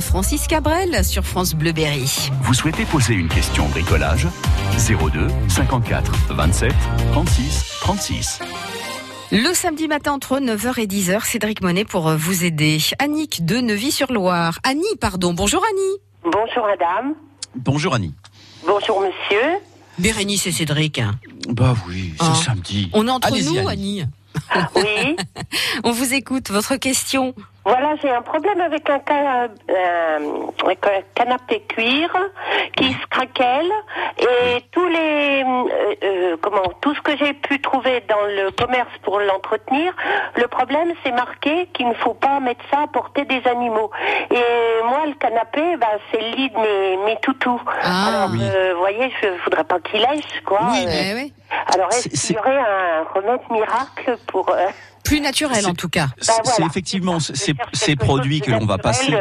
[0.02, 2.30] Francis Cabrel sur France Bleu Berry.
[2.44, 4.28] Vous souhaitez poser une question bricolage?
[4.88, 6.72] 02 54 27
[7.12, 8.40] 36 36.
[9.32, 12.78] Le samedi matin entre 9h et 10h, Cédric Monet pour euh, vous aider.
[13.00, 14.60] Annick de Neuvy-sur-Loire.
[14.64, 15.34] Annie, pardon.
[15.34, 16.32] Bonjour Annie.
[16.32, 17.16] Bonjour madame.
[17.56, 18.14] Bonjour Annie.
[18.68, 19.42] Bonjour monsieur.
[19.98, 21.02] Bérénice et Cédric.
[21.50, 22.36] Bah oui, c'est Hein.
[22.36, 22.92] samedi.
[22.94, 24.04] On est entre nous, Annie.
[24.52, 24.66] Annie.
[24.76, 25.16] Oui.
[25.84, 26.52] On vous écoute.
[26.52, 27.34] Votre question.
[27.66, 30.20] Voilà, j'ai un problème avec un, ca- euh,
[30.66, 32.14] avec un canapé cuir
[32.76, 33.72] qui se craquelle
[34.20, 38.92] et tous les euh, euh, comment tout ce que j'ai pu trouver dans le commerce
[39.04, 39.94] pour l'entretenir,
[40.36, 43.92] le problème c'est marqué qu'il ne faut pas mettre ça à portée des animaux.
[44.30, 47.62] Et moi le canapé, bah, c'est le lit de mes, mes toutous.
[47.82, 48.40] Alors oui.
[48.42, 50.60] euh, vous voyez, je voudrais pas qu'il lèche quoi.
[50.70, 51.32] Oui, Euh, Eh ouais.
[51.74, 54.66] Alors est-ce qu'il y aurait un remède miracle pour euh,
[55.04, 56.10] Plus naturel en tout cas.
[56.20, 56.56] C'est Bah, voilà.
[56.58, 59.14] c'est effectivement ces, produits que l'on va passer.
[59.14, 59.18] euh,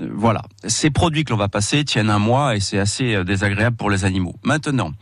[0.00, 3.24] Euh, Voilà, ces produits que l'on va passer tiennent un mois et c'est assez euh,
[3.24, 4.34] désagréable pour les animaux.
[4.42, 4.92] Maintenant,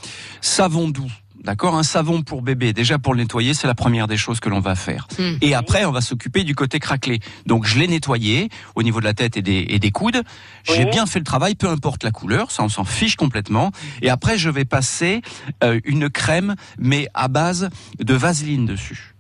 [0.41, 1.11] savon doux.
[1.43, 2.75] D'accord, un savon pour bébé.
[2.75, 5.09] Déjà pour le nettoyer, c'est la première des choses que l'on va faire.
[5.19, 5.37] Hmm.
[5.41, 7.21] Et après, on va s'occuper du côté craquelé.
[7.47, 10.23] Donc je l'ai nettoyé au niveau de la tête et des, et des coudes.
[10.65, 10.91] J'ai Oui.
[10.91, 13.71] bien fait le travail, peu importe la couleur, ça on s'en fiche complètement.
[14.03, 15.23] Et après, je vais passer
[15.65, 19.15] euh, une crème, mais à base de vaseline dessus.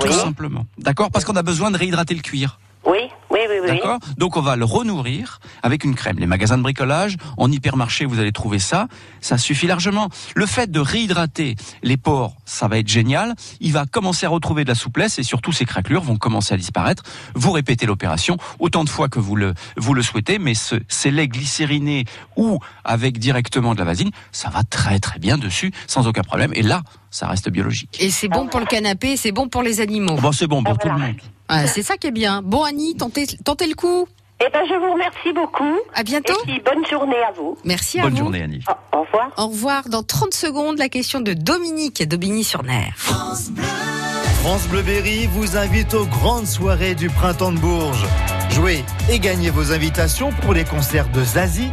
[0.00, 0.66] Tout simplement.
[0.78, 2.58] D'accord, parce qu'on a besoin de réhydrater le cuir.
[2.84, 2.98] Oui,
[3.30, 3.68] oui, oui, oui.
[3.68, 6.18] D'accord Donc on va le renourrir avec une crème.
[6.18, 8.88] Les magasins de bricolage, en hypermarché, vous allez trouver ça.
[9.20, 10.08] Ça suffit largement.
[10.34, 13.36] Le fait de réhydrater les pores, ça va être génial.
[13.60, 16.56] Il va commencer à retrouver de la souplesse et surtout ces craquelures vont commencer à
[16.56, 17.04] disparaître.
[17.36, 21.12] Vous répétez l'opération autant de fois que vous le, vous le souhaitez, mais ce, ces
[21.12, 22.04] laits glycérinés
[22.36, 26.50] ou avec directement de la vasine, ça va très très bien dessus sans aucun problème.
[26.56, 26.82] Et là,
[27.12, 27.96] ça reste biologique.
[28.00, 30.16] Et c'est bon pour le canapé, c'est bon pour les animaux.
[30.16, 31.14] Bon, c'est bon pour tout le monde.
[31.48, 32.42] Ah, c'est ça qui est bien.
[32.42, 34.08] Bon Annie, tentez, tentez le coup.
[34.44, 35.78] Eh ben, je vous remercie beaucoup.
[35.94, 36.32] À bientôt.
[36.42, 37.56] Et puis, bonne journée à vous.
[37.64, 38.18] Merci à Bonne vous.
[38.18, 38.64] journée, Annie.
[38.92, 39.30] Au, au revoir.
[39.36, 39.88] Au revoir.
[39.88, 42.92] Dans 30 secondes, la question de Dominique d'Aubigny-sur-Ner.
[42.96, 48.04] France Bleu Berry vous invite aux grandes soirées du printemps de Bourges.
[48.50, 51.70] Jouez et gagnez vos invitations pour les concerts de Zazie,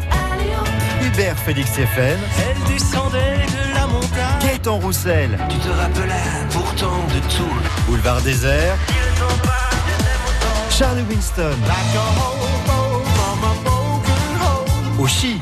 [1.04, 3.18] Hubert Félix FN, Elle descendait
[3.48, 4.29] de la montagne.
[4.60, 6.14] Gaëtan Roussel, Tu te rappelais
[6.52, 7.88] pourtant de tout.
[7.88, 8.76] Boulevard Désert,
[10.70, 11.56] Charlie Winston,
[15.02, 15.40] Oshi,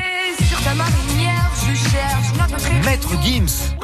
[0.47, 3.75] Sur ta marinière, je cherche notre Maître Gims,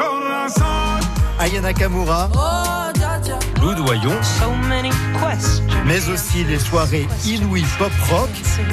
[1.40, 2.93] Aya Nakamura, Lou
[3.72, 4.20] Doyon,
[5.86, 8.30] mais aussi les soirées Inouï Pop Rock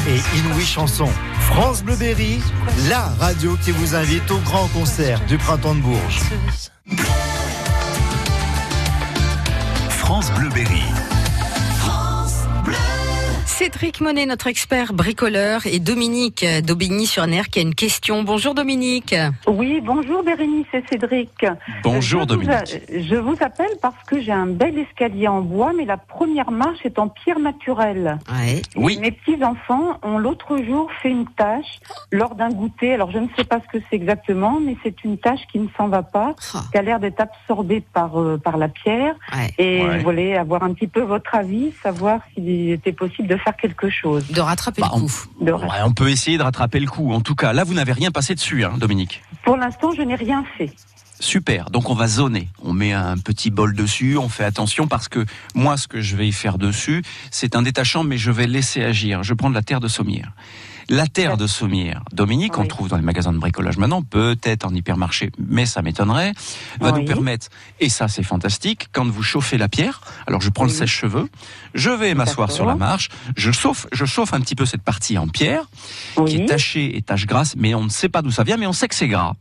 [0.08, 1.08] et Inouï Chanson.
[1.40, 2.40] France Bleu Berry,
[2.88, 6.20] la radio qui vous invite au grand concert du printemps de Bourges.
[9.88, 10.82] France Bleu Berry.
[13.60, 18.22] Cédric Monet, notre expert bricoleur, et Dominique d'Aubigny-sur-Ner qui a une question.
[18.22, 19.14] Bonjour Dominique.
[19.46, 21.44] Oui, bonjour Bérénice et Cédric.
[21.82, 22.50] Bonjour je vous Dominique.
[22.54, 26.50] a- je vous appelle parce que j'ai un bel escalier en bois, mais la première
[26.50, 28.16] marche est en pierre naturelle.
[28.76, 28.98] Oui.
[28.98, 31.80] Mes petits-enfants ont l'autre jour fait une tâche
[32.12, 32.94] lors d'un goûter.
[32.94, 35.68] Alors je ne sais pas ce que c'est exactement, mais c'est une tâche qui ne
[35.76, 36.34] s'en va pas,
[36.72, 39.16] qui a l'air d'être absorbée par, euh, par la pierre.
[39.58, 39.98] Et Ouais.
[39.98, 43.90] je voulais avoir un petit peu votre avis, savoir s'il était possible de faire quelque
[43.90, 44.26] chose.
[44.28, 45.66] De rattraper Bah, le on- coup.
[45.66, 47.12] Ouais, on peut essayer de rattraper le coup.
[47.12, 49.22] En tout cas, là, vous n'avez rien passé dessus, hein, Dominique.
[49.44, 50.72] Pour l'instant, je n'ai rien fait.
[51.22, 51.68] Super.
[51.70, 52.48] Donc on va zoner.
[52.62, 54.16] On met un petit bol dessus.
[54.16, 57.62] On fait attention parce que moi, ce que je vais y faire dessus, c'est un
[57.62, 59.22] détachant, mais je vais laisser agir.
[59.22, 60.32] Je prends de la terre de sommière.
[60.92, 64.74] La terre de sommière, Dominique, on trouve dans les magasins de bricolage maintenant, peut-être en
[64.74, 66.32] hypermarché, mais ça m'étonnerait,
[66.80, 66.98] va Oui.
[66.98, 67.46] nous permettre,
[67.78, 71.28] et ça c'est fantastique, quand vous chauffez la pierre, alors je prends le sèche-cheveux,
[71.74, 75.16] je vais m'asseoir sur la marche, je chauffe, je chauffe un petit peu cette partie
[75.16, 75.62] en pierre,
[76.26, 78.66] qui est tachée et tache grasse, mais on ne sait pas d'où ça vient, mais
[78.66, 79.34] on sait que c'est gras.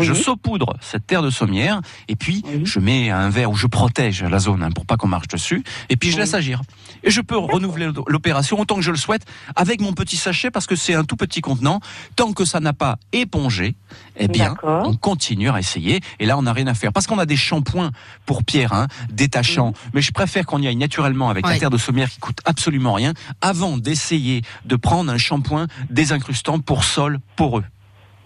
[0.00, 4.22] Je saupoudre cette terre de sommière et puis je mets un verre où je protège
[4.22, 6.62] la zone hein, pour pas qu'on marche dessus et puis je laisse agir.
[7.02, 9.24] Et je peux renouveler l'opération autant que je le souhaite
[9.56, 11.80] avec mon petit sachet parce que c'est un tout petit contenant.
[12.16, 13.76] Tant que ça n'a pas épongé,
[14.16, 16.00] eh bien, on continue à essayer.
[16.18, 17.90] Et là, on n'a rien à faire parce qu'on a des shampoings
[18.26, 19.72] pour pierre hein, détachants.
[19.94, 22.94] Mais je préfère qu'on y aille naturellement avec la terre de sommière qui coûte absolument
[22.94, 27.64] rien avant d'essayer de prendre un shampoing désincrustant pour sol poreux.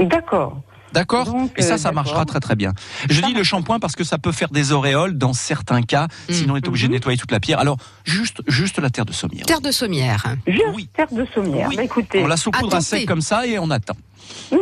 [0.00, 0.60] D'accord.
[0.92, 2.72] D'accord Et ça, euh, ça marchera très très bien.
[3.08, 6.32] Je dis le shampoing parce que ça peut faire des auréoles dans certains cas, Mm.
[6.32, 7.58] sinon on est obligé de nettoyer toute la pierre.
[7.58, 9.46] Alors, juste, juste la terre de sommière.
[9.46, 10.24] Terre de sommière.
[10.46, 11.68] Juste terre de sommière.
[11.74, 13.96] Bah, écoutez, On la saupoudre à sec comme ça et on attend.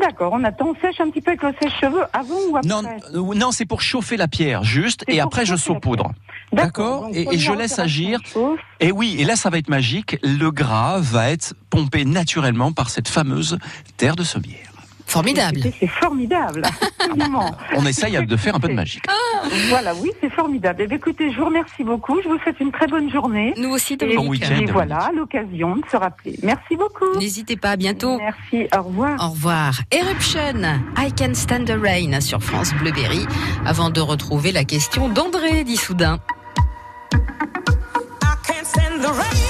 [0.01, 2.69] D'accord, on attend, on sèche un petit peu avec le sèche-cheveux avant ou après?
[2.69, 2.83] Non,
[3.15, 6.13] euh, non, c'est pour chauffer la pierre, juste, et après je saupoudre.
[6.53, 8.19] D'accord et, et je laisse agir.
[8.81, 10.19] Et oui, et là ça va être magique.
[10.25, 13.59] Le gras va être pompé naturellement par cette fameuse
[13.97, 14.70] terre de sommière.
[15.11, 15.61] Formidable.
[15.81, 16.63] C'est formidable,
[17.01, 17.51] absolument.
[17.77, 19.01] On essaye de faire un peu de magie.
[19.69, 20.83] Voilà, oui, c'est formidable.
[20.85, 22.23] Eh bien, écoutez, je vous remercie beaucoup.
[22.23, 23.53] Je vous souhaite une très bonne journée.
[23.57, 24.19] Nous aussi, Et, Dominique.
[24.21, 26.39] Bon week-end, et voilà, l'occasion de se rappeler.
[26.45, 27.19] Merci beaucoup.
[27.19, 28.19] N'hésitez pas, à bientôt.
[28.19, 29.21] Merci, au revoir.
[29.21, 29.81] Au revoir.
[29.93, 30.63] Eruption,
[30.97, 33.27] I Can Stand the Rain sur France Bleu Berry.
[33.67, 36.21] Avant de retrouver la question d'André d'Issoudun.
[37.13, 39.50] I can't stand the rain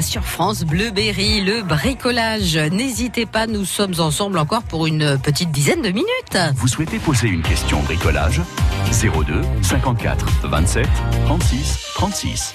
[0.00, 2.56] Sur France Bleu Berry, le bricolage.
[2.56, 6.38] N'hésitez pas, nous sommes ensemble encore pour une petite dizaine de minutes.
[6.56, 8.40] Vous souhaitez poser une question bricolage?
[8.86, 10.86] 02 54 27
[11.26, 12.54] 36 36.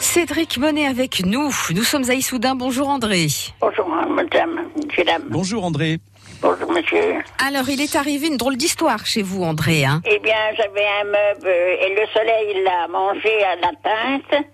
[0.00, 1.50] Cédric Monet avec nous.
[1.74, 2.54] Nous sommes à Issoudun.
[2.54, 3.26] Bonjour André.
[3.60, 4.68] Bonjour, madame,
[4.98, 5.22] madame.
[5.30, 5.98] Bonjour André.
[6.42, 7.14] Bonjour, monsieur.
[7.44, 9.84] Alors, il est arrivé une drôle d'histoire chez vous, André.
[9.84, 14.44] Hein Eh bien, j'avais un meuble euh, et le soleil l'a mangé à la teinte.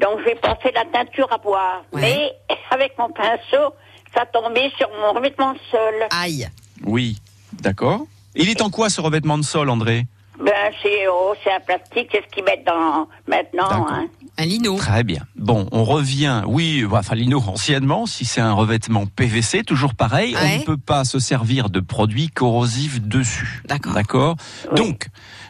[0.00, 1.82] Donc, j'ai passé la teinture à bois.
[1.92, 2.32] Mais
[2.70, 3.74] avec mon pinceau,
[4.14, 5.94] ça tombait sur mon revêtement de sol.
[6.10, 6.48] Aïe.
[6.84, 7.16] Oui,
[7.52, 8.02] d'accord.
[8.34, 10.06] Il est en quoi ce revêtement de sol, André?
[10.38, 13.88] Ben, c'est oh, c'est un plastique, c'est ce qu'ils mettent dans maintenant.
[13.88, 14.06] Hein.
[14.36, 14.76] Un lino.
[14.76, 15.22] Très bien.
[15.34, 16.42] Bon, on revient.
[16.46, 21.04] Oui, enfin lino anciennement, si c'est un revêtement PVC, toujours pareil, on ne peut pas
[21.04, 23.62] se servir de produits corrosifs dessus.
[23.64, 23.94] D'accord.
[23.94, 24.36] D'accord?
[24.74, 25.06] Donc,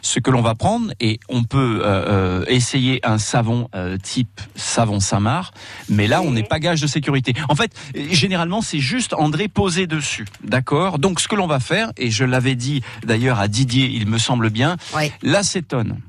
[0.07, 4.39] ce que l'on va prendre, et on peut euh, euh, essayer un savon euh, type
[4.55, 5.53] savon Saint-Marc,
[5.89, 7.33] mais là, on n'est pas gage de sécurité.
[7.49, 7.71] En fait,
[8.11, 10.25] généralement, c'est juste André posé dessus.
[10.43, 10.97] D'accord?
[10.97, 14.17] Donc, ce que l'on va faire, et je l'avais dit d'ailleurs à Didier, il me
[14.17, 14.77] semble bien,
[15.21, 15.99] l'acétone.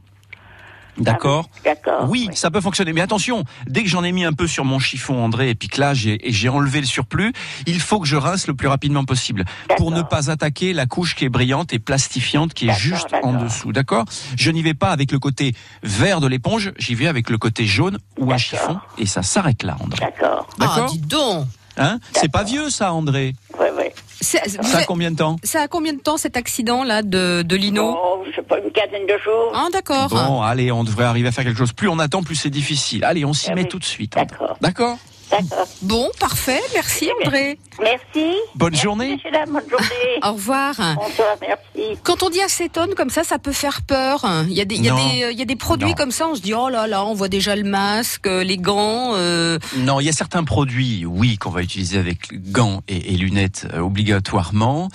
[0.98, 2.06] D'accord D'accord.
[2.08, 2.92] Oui, ça peut fonctionner.
[2.92, 5.68] Mais attention, dès que j'en ai mis un peu sur mon chiffon, André, et puis
[5.68, 7.32] que là, j'ai et j'ai enlevé le surplus,
[7.66, 9.44] il faut que je rince le plus rapidement possible
[9.76, 13.32] pour ne pas attaquer la couche qui est brillante et plastifiante qui est juste en
[13.32, 13.72] dessous.
[13.72, 14.04] D'accord
[14.36, 17.66] Je n'y vais pas avec le côté vert de l'éponge, j'y vais avec le côté
[17.66, 20.00] jaune ou un chiffon, et ça s'arrête là, André.
[20.00, 20.46] D'accord.
[20.60, 21.46] Ah, dis donc.
[21.78, 22.00] Hein?
[22.12, 23.34] C'est pas vieux, ça, André?
[23.58, 23.67] Oui, oui.
[24.20, 24.38] Ça
[24.78, 28.22] a combien de temps Ça a combien de temps cet accident-là de, de lino Oh,
[28.28, 29.52] je sais pas, une quinzaine de jours.
[29.54, 30.08] Ah, d'accord.
[30.08, 31.72] Bon, allez, on devrait arriver à faire quelque chose.
[31.72, 33.04] Plus on attend, plus c'est difficile.
[33.04, 34.16] Allez, on s'y Ah met oui, tout de suite.
[34.16, 34.36] André.
[34.60, 34.98] D'accord
[35.30, 35.68] D'accord.
[35.82, 36.60] Bon, parfait.
[36.74, 37.58] Merci, André.
[37.80, 38.32] Merci.
[38.54, 39.20] Bonne Merci, journée.
[39.32, 39.86] dames, bonne journée.
[40.24, 40.74] Au revoir.
[40.76, 41.98] Bonsoir, merci.
[42.02, 44.24] Quand on dit acétone comme ça, ça peut faire peur.
[44.48, 45.08] Il y a des, il y a Non.
[45.08, 45.94] des, il y a des produits Non.
[45.94, 48.56] comme ça, on se dit oh là là, on voit déjà le masque, euh, les
[48.56, 49.12] gants.
[49.14, 52.18] euh, Non, il y a certains produits, oui, qu'on va utiliser avec
[52.50, 54.88] gants et, et lunettes euh, obligatoirement.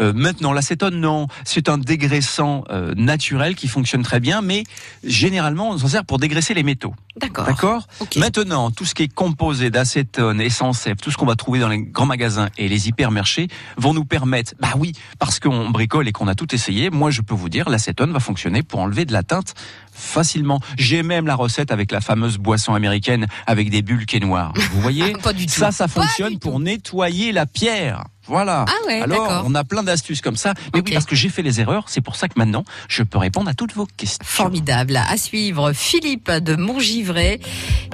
[0.00, 1.26] Euh, maintenant, l'acétone, non.
[1.44, 4.64] C'est un dégraissant euh, naturel qui fonctionne très bien, mais
[5.02, 6.94] généralement, on s'en sert pour dégraisser les métaux.
[7.20, 7.46] D'accord.
[7.46, 11.58] D'accord Maintenant, tout ce qui est composé d'acétone, essence F, tout ce qu'on va trouver
[11.58, 16.08] dans les grands magasins et les hypermarchés vont nous permettre, bah oui, parce qu'on bricole
[16.08, 19.04] et qu'on a tout essayé, moi je peux vous dire, l'acétone va fonctionner pour enlever
[19.04, 19.54] de la teinte
[19.98, 20.60] facilement.
[20.76, 24.52] J'ai même la recette avec la fameuse boisson américaine avec des bulles qui est noire.
[24.72, 25.52] Vous voyez Pas du tout.
[25.52, 28.04] Ça, ça fonctionne pour nettoyer la pierre.
[28.28, 28.66] Voilà.
[28.68, 30.52] Ah ouais, Alors, on a plein d'astuces comme ça.
[30.74, 33.16] Mais oui, parce que j'ai fait les erreurs, c'est pour ça que maintenant, je peux
[33.16, 34.22] répondre à toutes vos questions.
[34.22, 34.96] Formidable.
[34.96, 37.40] À suivre, Philippe de Montgivray,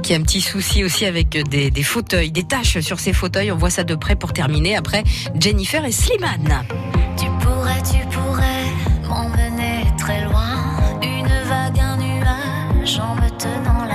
[0.03, 3.53] qui a un petit souci aussi avec des, des fauteuils, des taches sur ses fauteuils.
[3.53, 4.77] On voit ça de près pour terminer.
[4.77, 5.05] Après,
[5.39, 6.65] Jennifer et Slimane.
[7.17, 8.54] Tu pourrais, tu pourrais
[13.35, 13.94] nuage en me tenant la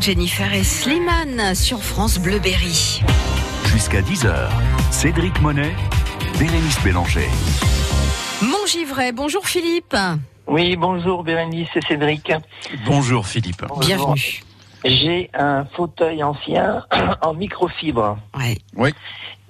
[0.00, 3.02] Jennifer et Slimane sur France Bleu Berry.
[3.66, 4.48] Jusqu'à 10h,
[4.90, 5.74] Cédric Monet,
[6.38, 7.28] Bérénice Bélanger.
[8.40, 9.94] Montgivray, bonjour Philippe.
[10.46, 12.32] Oui, bonjour Bérénice et Cédric.
[12.86, 13.64] Bonjour Philippe.
[13.68, 14.14] Bonjour.
[14.86, 16.86] J'ai un fauteuil ancien
[17.22, 18.16] en microfibre.
[18.38, 18.56] Ouais.
[18.76, 18.94] Oui.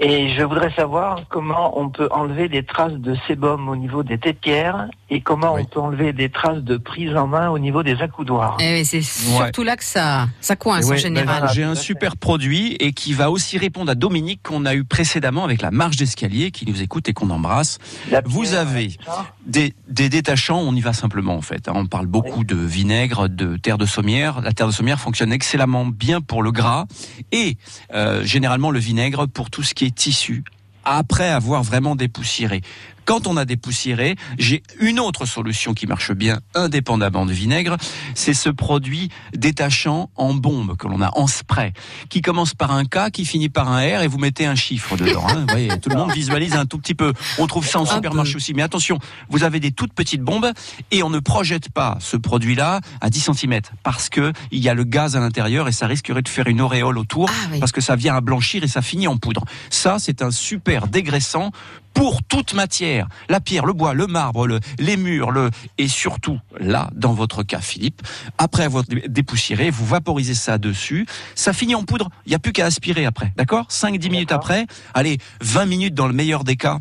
[0.03, 4.17] Et je voudrais savoir comment on peut enlever des traces de sébum au niveau des
[4.17, 8.01] tépières et comment on peut enlever des traces de prise en main au niveau des
[8.01, 8.57] accoudoirs.
[8.61, 11.43] Eh oui, c'est surtout là que ça, ça coince en Ouais, général.
[11.43, 14.85] ben, J'ai un super produit et qui va aussi répondre à Dominique qu'on a eu
[14.85, 17.77] précédemment avec la marche d'escalier qui nous écoute et qu'on embrasse.
[18.25, 18.97] Vous avez
[19.45, 21.69] des, des détachants, on y va simplement en fait.
[21.69, 21.73] hein.
[21.75, 24.41] On parle beaucoup de vinaigre, de terre de sommière.
[24.41, 26.87] La terre de sommière fonctionne excellemment bien pour le gras
[27.33, 27.59] et
[27.93, 30.45] euh, généralement le vinaigre pour tout ce qui est tissu
[30.85, 32.63] après avoir vraiment dépoussiéré.
[33.05, 37.77] Quand on a dépoussiéré, j'ai une autre solution qui marche bien indépendamment de vinaigre,
[38.15, 41.73] c'est ce produit détachant en bombe que l'on a en spray,
[42.09, 44.97] qui commence par un K, qui finit par un R et vous mettez un chiffre
[44.97, 45.27] dedans.
[45.29, 45.41] hein.
[45.41, 47.13] Vous voyez, tout le monde visualise un tout petit peu.
[47.39, 48.55] On trouve ça en supermarché aussi.
[48.55, 48.99] Mais attention,
[49.29, 50.51] vous avez des toutes petites bombes
[50.91, 54.75] et on ne projette pas ce produit-là à 10 cm parce que il y a
[54.75, 57.29] le gaz à l'intérieur et ça risquerait de faire une auréole autour
[57.59, 59.45] parce que ça vient à blanchir et ça finit en poudre.
[59.71, 61.51] Ça, c'est un super dégraissant
[61.95, 66.39] pour toute matière, la pierre, le bois, le marbre, le- les murs, le et surtout
[66.59, 68.03] là, dans votre cas, Philippe,
[68.39, 72.09] après avoir dé- dépoussiéré, vous vaporisez ça dessus, ça finit en poudre.
[72.27, 73.67] Il n'y a plus qu'à aspirer après, d'accord?
[73.71, 76.79] 5-10 minutes après, allez, 20 minutes dans le meilleur des cas.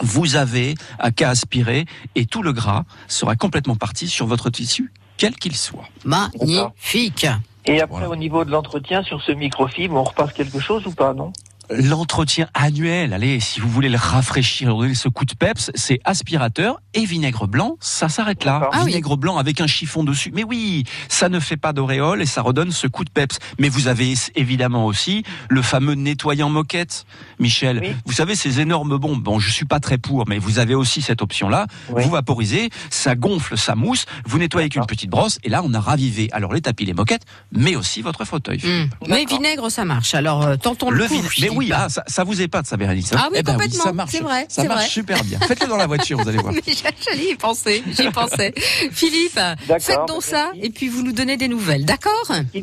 [0.00, 4.92] Vous avez à qu'à aspirer et tout le gras sera complètement parti sur votre tissu,
[5.16, 5.88] quel qu'il soit.
[6.04, 7.26] Magnifique.
[7.64, 11.14] Et après, au niveau de l'entretien sur ce microfibre, on repasse quelque chose ou pas,
[11.14, 11.32] non?
[11.70, 16.80] L'entretien annuel, allez, si vous voulez le rafraîchir, donner ce coup de peps, c'est aspirateur
[16.94, 18.68] et vinaigre blanc, ça s'arrête là.
[18.72, 18.90] Ah oui.
[18.90, 20.30] vinaigre blanc avec un chiffon dessus.
[20.32, 23.38] Mais oui, ça ne fait pas d'auréole et ça redonne ce coup de peps.
[23.58, 27.04] Mais vous avez évidemment aussi le fameux nettoyant moquette,
[27.40, 27.96] Michel.
[28.04, 31.02] Vous savez, ces énormes bombes, bon, je suis pas très pour, mais vous avez aussi
[31.02, 31.66] cette option-là.
[31.88, 35.74] Vous vaporisez, ça gonfle, ça mousse, vous nettoyez avec une petite brosse et là, on
[35.74, 38.60] a ravivé alors les tapis, les moquettes, mais aussi votre fauteuil.
[38.64, 38.88] Hum.
[39.08, 40.14] Mais vinaigre, ça marche.
[40.14, 41.55] Alors, euh, tentons le, Le coup.
[41.58, 43.12] Mais oui, ah, ça, ça vous épate, ça, Bérénice.
[43.12, 44.10] hein Ah oui, Eh ben complètement, ça marche.
[44.12, 44.88] c'est vrai, Ça c'est marche vrai.
[44.88, 45.38] super bien.
[45.40, 46.52] Faites-le dans la voiture, vous allez voir.
[46.66, 48.52] Mais J'allais y penser, j'y pensais.
[48.92, 49.38] Philippe,
[49.80, 52.12] faites donc ça et puis vous nous donnez des nouvelles, d'accord?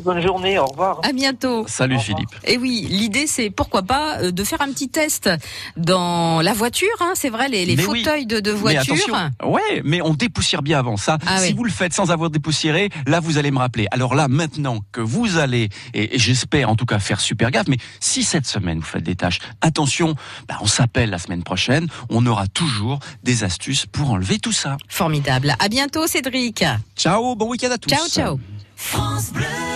[0.02, 1.00] Bonne journée, au revoir.
[1.02, 1.64] À bientôt.
[1.68, 2.28] Salut Philippe.
[2.44, 5.30] Et oui, l'idée c'est pourquoi pas euh, de faire un petit test
[5.76, 8.02] dans la voiture, hein, c'est vrai, les, les Mais oui.
[8.04, 8.94] fauteuils de, de Mais voiture.
[8.94, 9.14] attention,
[9.44, 11.18] ouais, mais on dépoussière bien avant ça.
[11.26, 11.54] Ah si oui.
[11.56, 13.86] vous le faites sans avoir dépoussiéré, là vous allez me rappeler.
[13.90, 17.68] Alors là, maintenant que vous allez, et, et j'espère en tout cas faire super gaffe,
[17.68, 20.14] mais si cette semaine vous faites des tâches, attention,
[20.48, 24.76] bah, on s'appelle la semaine prochaine, on aura toujours des astuces pour enlever tout ça.
[24.88, 25.54] Formidable.
[25.58, 26.64] À bientôt, Cédric.
[26.96, 27.90] Ciao, bon week-end à tous.
[27.90, 28.40] Ciao, ciao.
[28.76, 29.74] France Bleu.